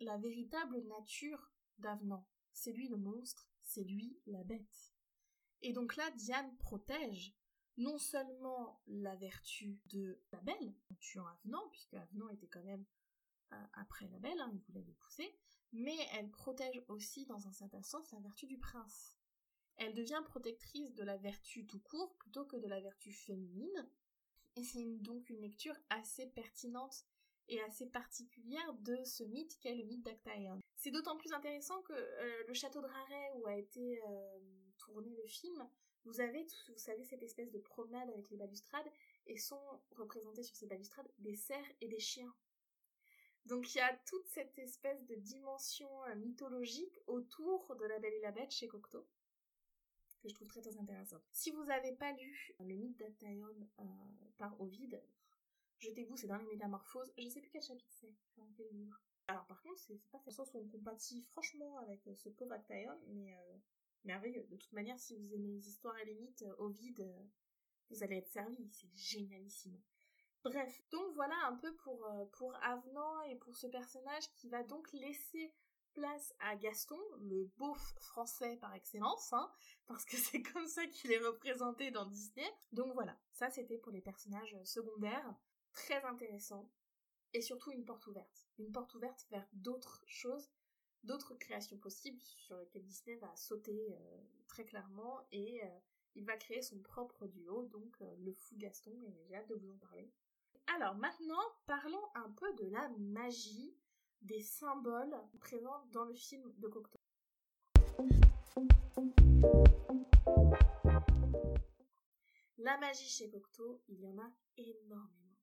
[0.00, 2.26] la véritable nature d'Avenant.
[2.52, 4.92] C'est lui le monstre, c'est lui la bête.
[5.62, 7.34] Et donc là, Diane protège
[7.76, 12.84] non seulement la vertu de la belle, en tuant Avenant, puisque Avenant était quand même
[13.52, 15.36] euh, après la belle, hein, il voulait l'épouser,
[15.72, 19.13] mais elle protège aussi dans un certain sens la vertu du prince.
[19.76, 23.88] Elle devient protectrice de la vertu tout court plutôt que de la vertu féminine,
[24.56, 27.04] et c'est donc une lecture assez pertinente
[27.48, 30.60] et assez particulière de ce mythe qu'est le mythe d'Actaeon.
[30.76, 34.38] C'est d'autant plus intéressant que euh, le château de Raret où a été euh,
[34.78, 35.68] tourné le film,
[36.04, 38.90] vous avez, vous savez, cette espèce de promenade avec les balustrades,
[39.26, 39.60] et sont
[39.96, 42.32] représentés sur ces balustrades des cerfs et des chiens.
[43.46, 48.14] Donc il y a toute cette espèce de dimension euh, mythologique autour de La Belle
[48.14, 49.06] et la Bête chez Cocteau
[50.24, 51.22] que je trouve très très intéressante.
[51.30, 53.84] Si vous n'avez pas lu le mythe d'Actaeon euh,
[54.38, 55.02] par Ovide,
[55.78, 57.12] jetez-vous, c'est dans les Métamorphoses.
[57.18, 59.00] Je sais plus quel chapitre c'est, dans quel livre.
[59.28, 62.52] Alors par contre, c'est pas fait sens où on compatit franchement avec euh, ce pauvre
[62.52, 63.36] Actaeon, mais
[64.04, 64.46] merveilleux.
[64.50, 67.06] De toute manière, si vous aimez les histoires et les mythes, Ovide,
[67.90, 69.78] vous allez être servi, c'est génialissime.
[70.44, 74.62] Bref, donc voilà un peu pour, euh, pour Avenant et pour ce personnage qui va
[74.62, 75.52] donc laisser
[75.94, 79.50] place à Gaston, le beauf français par excellence, hein,
[79.86, 82.46] parce que c'est comme ça qu'il est représenté dans Disney.
[82.72, 85.34] Donc voilà, ça c'était pour les personnages secondaires,
[85.72, 86.70] très intéressant,
[87.32, 88.46] et surtout une porte ouverte.
[88.58, 90.50] Une porte ouverte vers d'autres choses,
[91.02, 95.78] d'autres créations possibles sur lesquelles Disney va sauter euh, très clairement, et euh,
[96.14, 99.70] il va créer son propre duo, donc le fou Gaston, et j'ai hâte de vous
[99.70, 100.12] en parler.
[100.74, 103.76] Alors maintenant, parlons un peu de la magie
[104.24, 106.98] des symboles présents dans le film de Cocteau.
[112.58, 115.36] La magie chez Cocteau, il y en a énormément.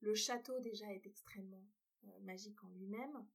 [0.00, 1.66] Le château déjà est extrêmement
[2.04, 3.26] euh, magique en lui-même.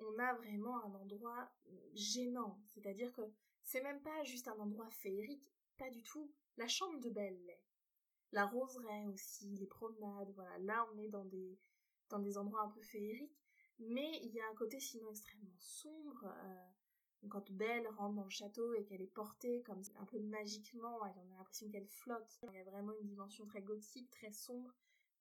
[0.00, 3.22] On a vraiment un endroit euh, gênant, c'est-à-dire que
[3.62, 6.32] c'est même pas juste un endroit féerique, pas du tout.
[6.56, 7.62] La chambre de Belle l'est
[8.32, 10.58] la roseraie aussi, les promenades, voilà.
[10.58, 11.58] Là, on est dans des,
[12.10, 13.37] dans des endroits un peu féeriques,
[13.78, 16.24] mais il y a un côté sinon extrêmement sombre.
[16.24, 20.98] Euh, quand Belle rentre dans le château et qu'elle est portée comme un peu magiquement,
[21.00, 22.38] on a l'impression qu'elle flotte.
[22.44, 24.72] Il y a vraiment une dimension très gothique, très sombre,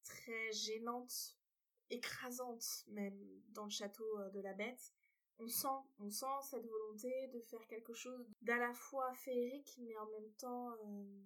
[0.03, 1.37] très gênante,
[1.89, 4.93] écrasante même dans le château euh, de la bête.
[5.39, 5.67] On sent,
[5.99, 10.31] on sent cette volonté de faire quelque chose d'à la fois féerique mais en même
[10.33, 11.23] temps euh,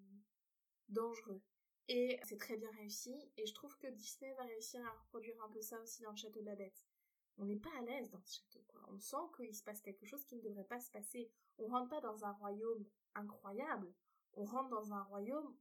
[0.90, 1.42] dangereux.
[1.88, 5.50] Et c'est très bien réussi, et je trouve que Disney va réussir à reproduire un
[5.50, 6.86] peu ça aussi dans le château de la bête.
[7.38, 8.60] On n'est pas à l'aise dans ce château.
[8.90, 11.32] On sent qu'il se passe quelque chose qui ne devrait pas se passer.
[11.58, 13.94] On rentre pas dans un royaume incroyable,
[14.34, 15.56] on rentre dans un royaume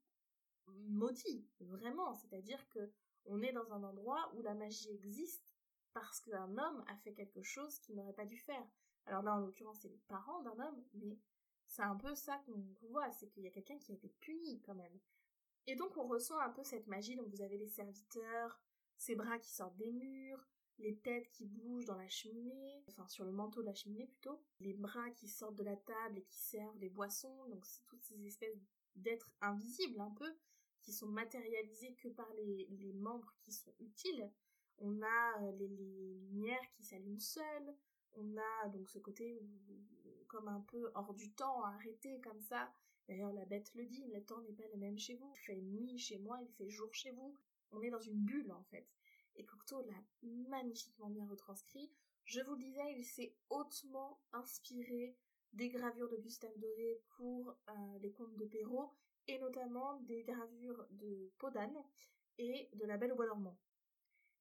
[0.67, 2.15] maudit, vraiment.
[2.15, 2.93] C'est-à-dire que
[3.27, 5.45] on est dans un endroit où la magie existe
[5.93, 8.67] parce qu'un homme a fait quelque chose qu'il n'aurait pas dû faire.
[9.07, 11.19] Alors là, en l'occurrence, c'est les parents d'un homme, mais
[11.67, 14.61] c'est un peu ça qu'on voit, c'est qu'il y a quelqu'un qui a été puni
[14.63, 14.99] quand même.
[15.67, 18.61] Et donc on ressent un peu cette magie, donc vous avez les serviteurs,
[18.97, 20.49] ces bras qui sortent des murs,
[20.81, 24.41] les têtes qui bougent dans la cheminée, enfin sur le manteau de la cheminée plutôt,
[24.61, 28.03] les bras qui sortent de la table et qui servent les boissons, donc c'est toutes
[28.03, 28.59] ces espèces
[28.97, 30.33] d'êtres invisibles un peu,
[30.81, 34.31] qui sont matérialisés que par les, membres qui sont utiles.
[34.79, 37.77] On a euh, les, les lumières qui s'allument seules,
[38.15, 42.73] on a donc ce côté où, comme un peu hors du temps, arrêté comme ça.
[43.09, 45.31] D'ailleurs, la bête le dit, le temps n'est pas le même chez vous.
[45.35, 47.37] Il fait nuit chez moi, il fait jour chez vous.
[47.73, 48.87] On est dans une bulle, en fait.
[49.37, 51.91] Et Cocteau l'a magnifiquement bien retranscrit.
[52.25, 55.17] Je vous le disais, il s'est hautement inspiré
[55.53, 58.93] des gravures de Gustave Doré pour euh, les contes de Perrault,
[59.27, 61.85] et notamment des gravures de Podane
[62.39, 63.59] et de La Belle au Bois dormant.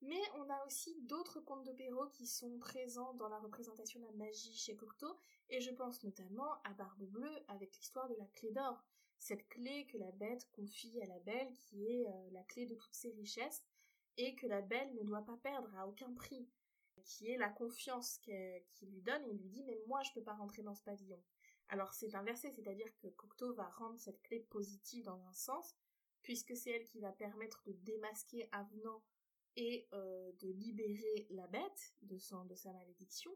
[0.01, 4.05] Mais on a aussi d'autres contes de Perrault qui sont présents dans la représentation de
[4.05, 5.17] la magie chez Cocteau,
[5.49, 8.83] et je pense notamment à Barbe Bleue avec l'histoire de la clé d'or,
[9.17, 12.75] cette clé que la bête confie à la belle qui est euh, la clé de
[12.75, 13.63] toutes ses richesses,
[14.19, 16.45] et que la belle ne doit pas perdre à aucun prix,
[17.05, 20.35] qui est la confiance qu'il lui donne et lui dit mais moi je peux pas
[20.35, 21.23] rentrer dans ce pavillon.
[21.69, 25.73] Alors c'est inversé, c'est-à-dire que Cocteau va rendre cette clé positive dans un sens,
[26.21, 29.01] puisque c'est elle qui va permettre de démasquer Avenant
[29.55, 33.31] et euh, de libérer la bête de, sa malédiction.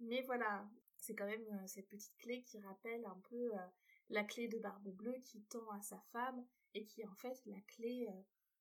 [0.00, 0.68] Mais voilà,
[0.98, 3.66] c'est quand même euh, cette petite clé qui rappelle un peu euh,
[4.10, 7.40] la clé de Barbe Bleue qui tend à sa femme et qui est en fait
[7.46, 8.06] la clé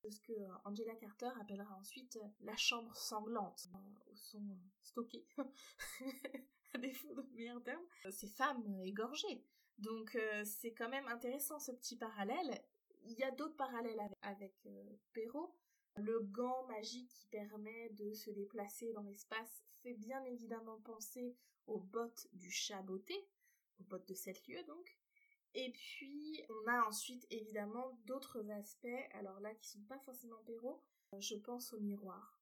[0.10, 0.34] ce que
[0.64, 3.68] Angela Carter appellera ensuite la chambre sanglante,
[4.12, 5.26] où sont stockées,
[6.74, 9.44] à défaut de meilleur terme, ces femmes égorgées.
[9.78, 12.64] Donc c'est quand même intéressant ce petit parallèle.
[13.04, 14.68] Il y a d'autres parallèles avec, avec
[15.14, 15.56] Perrault,
[15.98, 21.36] le gant magique qui permet de se déplacer dans l'espace fait bien évidemment penser
[21.68, 23.28] aux bottes du chat beauté,
[23.80, 24.98] aux bottes de sept lieux donc.
[25.56, 30.84] Et puis on a ensuite évidemment d'autres aspects, alors là qui sont pas forcément péros,
[31.18, 32.40] je pense au miroir.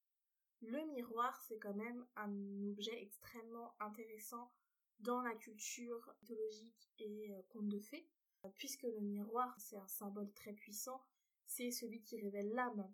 [0.62, 2.32] Le miroir c'est quand même un
[2.70, 4.52] objet extrêmement intéressant
[5.00, 8.08] dans la culture mythologique et euh, conte de fées,
[8.56, 11.02] puisque le miroir c'est un symbole très puissant,
[11.46, 12.92] c'est celui qui révèle l'âme,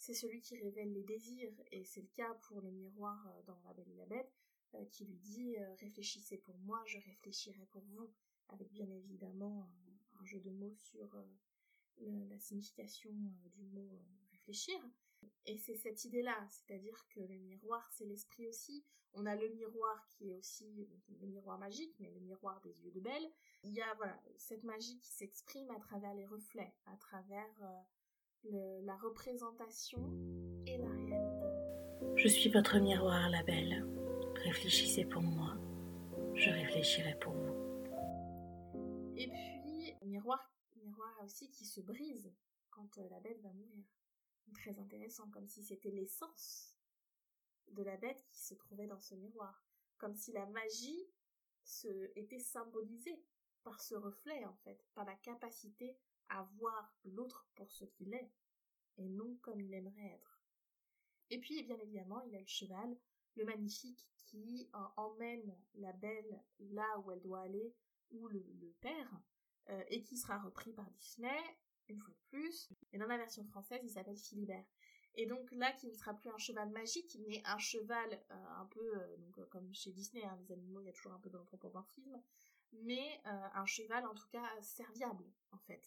[0.00, 3.60] c'est celui qui révèle les désirs, et c'est le cas pour le miroir euh, dans
[3.66, 4.32] La Belle et la Bête,
[4.74, 8.10] euh, qui lui dit euh, réfléchissez pour moi, je réfléchirai pour vous,
[8.52, 9.68] avec bien évidemment
[10.20, 11.16] un, jeu de mots sur
[11.98, 13.10] la signification
[13.56, 13.98] du mot
[14.32, 14.78] réfléchir.
[15.46, 18.84] Et c'est cette idée-là, c'est-à-dire que le miroir, c'est l'esprit aussi.
[19.12, 20.88] On a le miroir qui est aussi
[21.20, 23.30] le miroir magique, mais le miroir des yeux de Belle.
[23.64, 27.62] Il y a voilà cette magie qui s'exprime à travers les reflets, à travers
[28.44, 30.00] la représentation
[30.66, 32.16] et la réalité.
[32.16, 33.86] Je suis votre miroir, la belle.
[34.44, 35.56] Réfléchissez pour moi,
[36.34, 37.59] je réfléchirai pour vous.
[41.22, 42.32] Aussi qui se brise
[42.70, 43.84] quand euh, la belle va mourir.
[44.54, 46.76] Très intéressant, comme si c'était l'essence
[47.68, 49.64] de la bête qui se trouvait dans ce miroir.
[49.98, 51.08] Comme si la magie
[51.62, 53.22] se, était symbolisée
[53.62, 55.96] par ce reflet, en fait, par la capacité
[56.30, 58.32] à voir l'autre pour ce qu'il est,
[58.96, 60.40] et non comme il aimerait être.
[61.30, 62.98] Et puis, bien évidemment, il y a le cheval,
[63.36, 67.74] le magnifique, qui emmène la belle là où elle doit aller,
[68.10, 69.22] ou le, père,
[69.68, 71.38] euh, et qui sera repris par Disney,
[71.88, 72.70] une fois de plus.
[72.92, 74.64] Et dans la version française, il s'appelle Philibert.
[75.16, 78.66] Et donc là, qui ne sera plus un cheval magique, mais un cheval euh, un
[78.66, 81.30] peu, euh, donc comme chez Disney, hein, les animaux, il y a toujours un peu
[81.30, 82.22] d'anthropomorphisme,
[82.72, 85.82] mais un cheval en tout cas serviable, en fait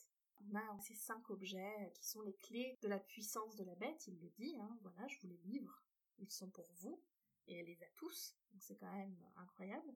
[0.52, 4.08] on a ces cinq objets qui sont les clés de la puissance de la bête,
[4.08, 5.82] il le dit, hein, voilà, je vous les livre,
[6.20, 7.02] ils sont pour vous,
[7.48, 9.94] et elle les a tous, donc c'est quand même incroyable.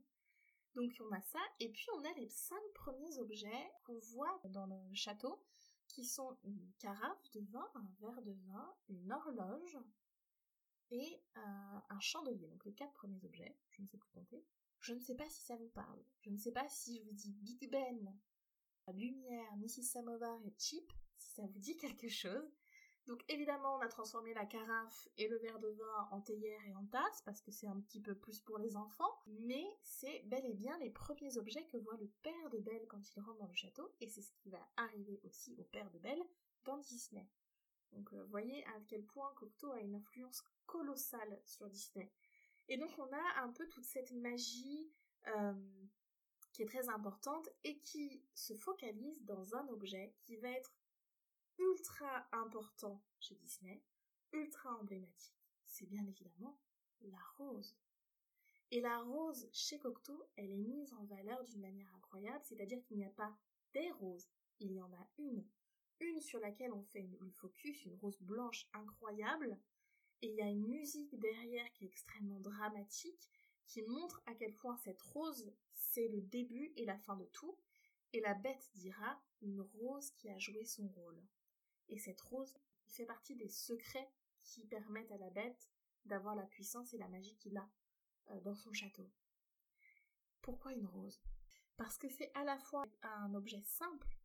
[0.77, 4.67] Donc on a ça, et puis on a les cinq premiers objets qu'on voit dans
[4.67, 5.43] le château,
[5.87, 9.79] qui sont une carafe de vin, un verre de vin, une horloge
[10.91, 12.47] et euh, un chandelier.
[12.49, 14.45] Donc les quatre premiers objets, je ne sais plus compter.
[14.79, 15.99] Je ne sais pas si ça vous parle.
[16.21, 18.15] Je ne sais pas si je vous dis Big Ben
[18.93, 19.81] Lumière, Mrs.
[19.81, 22.56] Samovar et Chip, si ça vous dit quelque chose.
[23.07, 26.75] Donc évidemment, on a transformé la carafe et le verre de vin en théière et
[26.75, 30.45] en tasse, parce que c'est un petit peu plus pour les enfants, mais c'est bel
[30.45, 33.47] et bien les premiers objets que voit le père de Belle quand il rentre dans
[33.47, 36.21] le château, et c'est ce qui va arriver aussi au père de Belle
[36.65, 37.25] dans Disney.
[37.93, 42.11] Donc vous voyez à quel point Cocteau a une influence colossale sur Disney.
[42.67, 44.91] Et donc on a un peu toute cette magie
[46.51, 50.76] qui est très importante et qui se focalise dans un objet qui va être
[51.59, 53.83] ultra important chez Disney,
[54.33, 55.33] ultra emblématique.
[55.65, 56.59] C'est bien évidemment
[57.01, 57.75] la rose.
[58.71, 62.97] Et la rose chez Cocteau, elle est mise en valeur d'une manière incroyable, c'est-à-dire qu'il
[62.97, 63.37] n'y a pas
[63.73, 64.27] des roses,
[64.59, 65.45] il y en a une.
[65.99, 69.57] Une sur laquelle on fait une, focus, une rose blanche incroyable,
[70.21, 73.29] et il y a une musique derrière qui est extrêmement dramatique,
[73.65, 77.57] qui montre à quel point cette rose, c'est le début et la fin de tout,
[78.13, 81.21] et la bête dira une rose qui a joué son rôle.
[81.89, 82.53] Et cette rose
[82.85, 84.09] fait partie des secrets
[84.43, 85.69] qui permettent à la bête
[86.05, 87.69] d'avoir la puissance et la magie qu'il a
[88.31, 89.09] euh, dans son château.
[90.41, 91.21] Pourquoi une rose?
[91.75, 94.17] Parce que c'est à la fois un objet simple,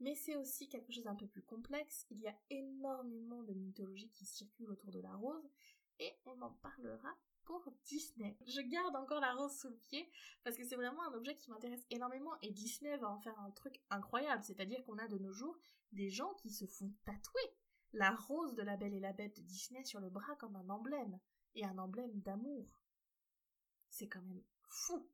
[0.00, 2.06] mais c'est aussi quelque chose d'un peu plus complexe.
[2.10, 5.48] Il y a énormément de mythologie qui circule autour de la rose,
[5.98, 7.16] et on en parlera
[7.84, 8.36] Disney.
[8.46, 10.10] Je garde encore la rose sous le pied
[10.44, 13.50] parce que c'est vraiment un objet qui m'intéresse énormément et Disney va en faire un
[13.50, 14.42] truc incroyable.
[14.42, 15.58] C'est-à-dire qu'on a de nos jours
[15.92, 17.56] des gens qui se font tatouer
[17.92, 20.68] la rose de la Belle et la Bête de Disney sur le bras comme un
[20.68, 21.18] emblème
[21.54, 22.66] et un emblème d'amour.
[23.88, 25.08] C'est quand même fou.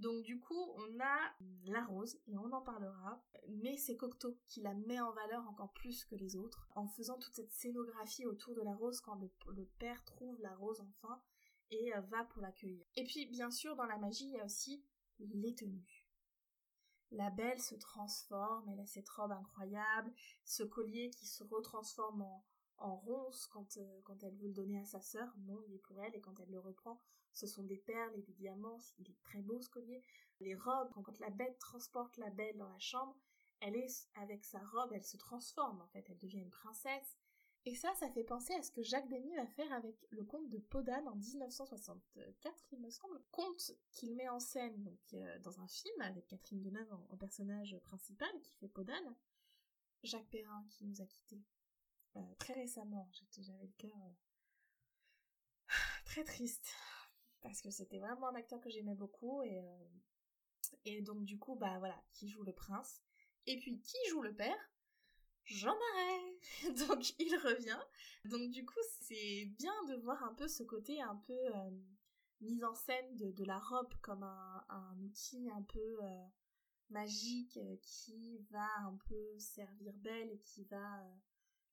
[0.00, 4.62] Donc du coup, on a la rose, et on en parlera, mais c'est Cocteau qui
[4.62, 8.54] la met en valeur encore plus que les autres, en faisant toute cette scénographie autour
[8.54, 11.20] de la rose quand le, père trouve la rose enfin,
[11.70, 12.84] et euh, va pour l'accueillir.
[12.96, 14.84] Et puis, bien sûr, dans la magie, il y a aussi
[15.18, 16.06] les tenues.
[17.12, 20.12] La belle se transforme, elle a cette robe incroyable,
[20.44, 22.44] ce collier qui se retransforme en,
[22.78, 25.28] en ronce quand, euh, quand elle veut le donner à sa sœur.
[25.38, 27.00] Non, il est pour elle, et quand elle le reprend,
[27.32, 28.78] ce sont des perles et des diamants.
[28.98, 30.04] Il est très beau ce collier.
[30.40, 33.16] Les robes, quand la bête transporte la belle dans la chambre,
[33.60, 37.18] elle est avec sa robe, elle se transforme en fait, elle devient une princesse.
[37.66, 40.48] Et ça, ça fait penser à ce que Jacques Demy va faire avec le conte
[40.48, 43.20] de Podane en 1964, il me semble.
[43.30, 48.30] Conte qu'il met en scène euh, dans un film avec Catherine Deneuve en, personnage principal
[48.40, 49.14] qui fait Podane.
[50.02, 51.42] Jacques Perrin qui nous a quittés
[52.16, 53.10] euh, très récemment.
[53.36, 55.68] J'avais le cœur euh,
[56.06, 56.70] très triste
[57.42, 59.60] parce que c'était vraiment un acteur que j'aimais beaucoup et
[60.84, 63.02] et donc du coup bah voilà qui joue le prince
[63.46, 64.56] et puis qui joue le père?
[65.44, 67.80] Jean Marais Donc il revient.
[68.26, 71.70] Donc du coup c'est bien de voir un peu ce côté un peu euh,
[72.40, 76.24] mise en scène de, la robe comme un, outil un peu euh,
[76.90, 81.04] magique euh, qui va un peu servir Belle et qui va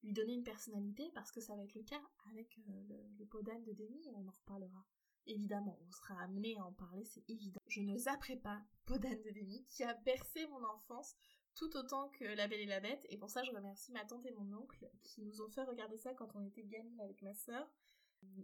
[0.04, 2.02] lui donner une personnalité parce que ça va être le cas
[2.32, 2.74] avec le,
[3.18, 3.26] le
[3.66, 4.86] de Demi, on en reparlera.
[5.26, 7.60] Évidemment, on sera amené à en parler, c'est évident.
[7.68, 11.16] Je ne zapperai pas Podane de Demi qui a bercé mon enfance
[11.58, 13.06] tout autant que La Belle et la Bête.
[13.10, 15.98] Et pour ça, je remercie ma tante et mon oncle qui nous ont fait regarder
[15.98, 17.68] ça quand on était gamine avec ma sœur.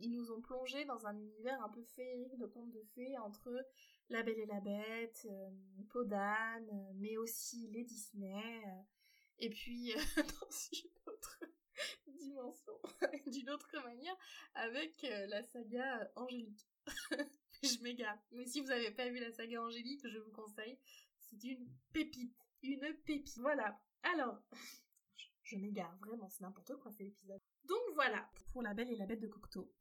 [0.01, 3.66] Ils nous ont plongé dans un univers un peu féerique de contes de fées entre
[4.09, 5.49] La Belle et la Bête, euh,
[5.89, 8.64] Podane, euh, mais aussi les Disney.
[8.66, 8.82] Euh,
[9.39, 11.43] et puis, dans une autre
[12.07, 12.74] dimension,
[13.28, 14.18] d'une autre manière,
[14.55, 16.68] avec la saga Angélique.
[17.64, 18.18] je m'égare.
[18.32, 20.78] Mais si vous n'avez pas vu la saga Angélique, je vous conseille.
[21.20, 23.38] C'est une pépite une pépite.
[23.39, 23.80] Voilà.
[24.03, 24.41] Alors,
[25.43, 27.41] je m'égare vraiment, c'est n'importe quoi cet épisode.
[27.66, 29.72] Donc voilà, pour La Belle et la Bête de Cocteau.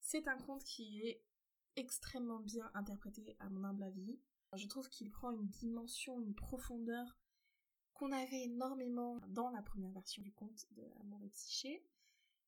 [0.00, 1.22] C'est un conte qui est
[1.76, 4.18] extrêmement bien interprété à mon humble avis.
[4.54, 7.18] Je trouve qu'il prend une dimension, une profondeur
[7.92, 11.84] qu'on avait énormément dans la première version du conte de Amour et Psyché,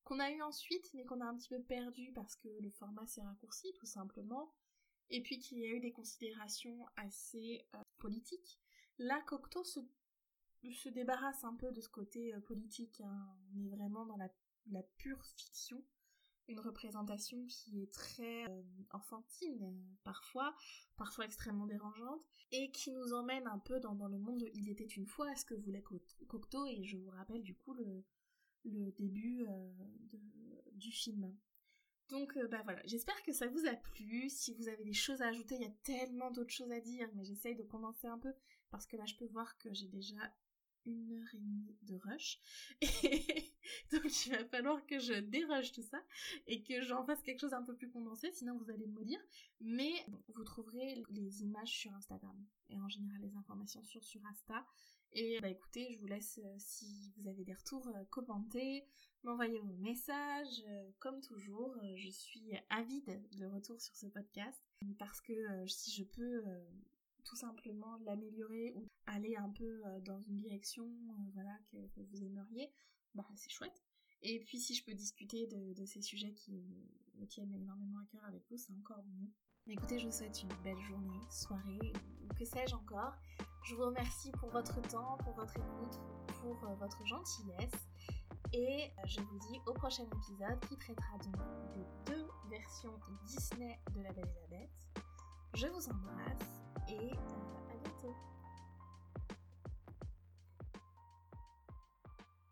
[0.03, 3.05] qu'on a eu ensuite mais qu'on a un petit peu perdu parce que le format
[3.05, 4.53] s'est raccourci tout simplement,
[5.11, 8.59] et puis qu'il y a eu des considérations assez euh, politiques.
[8.97, 9.79] Là, Cocteau se,
[10.71, 13.01] se, débarrasse un peu de ce côté euh, politique.
[13.01, 13.35] Hein.
[13.53, 14.29] On est vraiment dans la,
[14.71, 15.83] la, pure fiction,
[16.47, 19.69] une représentation qui est très euh, enfantine
[20.03, 20.55] parfois,
[20.95, 24.69] parfois extrêmement dérangeante, et qui nous emmène un peu dans, dans le monde de Il
[24.69, 25.83] était une fois, ce que voulait
[26.27, 28.05] Cocteau, et je vous rappelle du coup le,
[28.63, 29.45] le début
[30.73, 31.35] du film.
[32.11, 34.29] Donc euh, bah voilà, j'espère que ça vous a plu.
[34.29, 37.09] Si vous avez des choses à ajouter, il y a tellement d'autres choses à dire,
[37.15, 38.33] mais j'essaye de condenser un peu
[38.69, 40.19] parce que là je peux voir que j'ai déjà
[40.85, 42.39] une heure et demie de rush.
[43.91, 46.01] Donc il va falloir que je dérush tout ça
[46.47, 49.21] et que j'en fasse quelque chose un peu plus condensé, sinon vous allez me dire.
[49.61, 49.93] Mais
[50.33, 52.35] vous trouverez les images sur Instagram
[52.69, 54.65] et en général les informations sur, sur Insta.
[55.13, 58.85] Et bah écoutez, je vous laisse, euh, si vous avez des retours, euh, commenter,
[59.23, 60.63] m'envoyer vos messages.
[60.67, 64.63] Euh, comme toujours, je suis avide de retour sur ce podcast
[64.97, 65.33] parce que
[65.67, 66.43] si je peux
[67.25, 70.89] tout simplement l'améliorer ou aller un peu dans une direction
[71.71, 72.71] que, vous aimeriez,
[73.13, 73.83] bah c'est chouette.
[74.23, 76.63] Et puis si je peux discuter de, ces sujets qui
[77.15, 79.29] me tiennent énormément à cœur avec vous, c'est encore mieux.
[79.67, 81.93] Écoutez, je vous souhaite une belle journée, soirée,
[82.23, 83.13] ou que sais-je encore.
[83.63, 85.99] Je vous remercie pour votre temps, pour votre écoute,
[86.41, 87.87] pour votre gentillesse.
[88.53, 91.35] Et je vous dis au prochain épisode qui traitera donc
[91.73, 92.93] des deux versions
[93.25, 95.03] Disney de La Belle et la Bête.
[95.53, 98.11] Je vous embrasse et euh,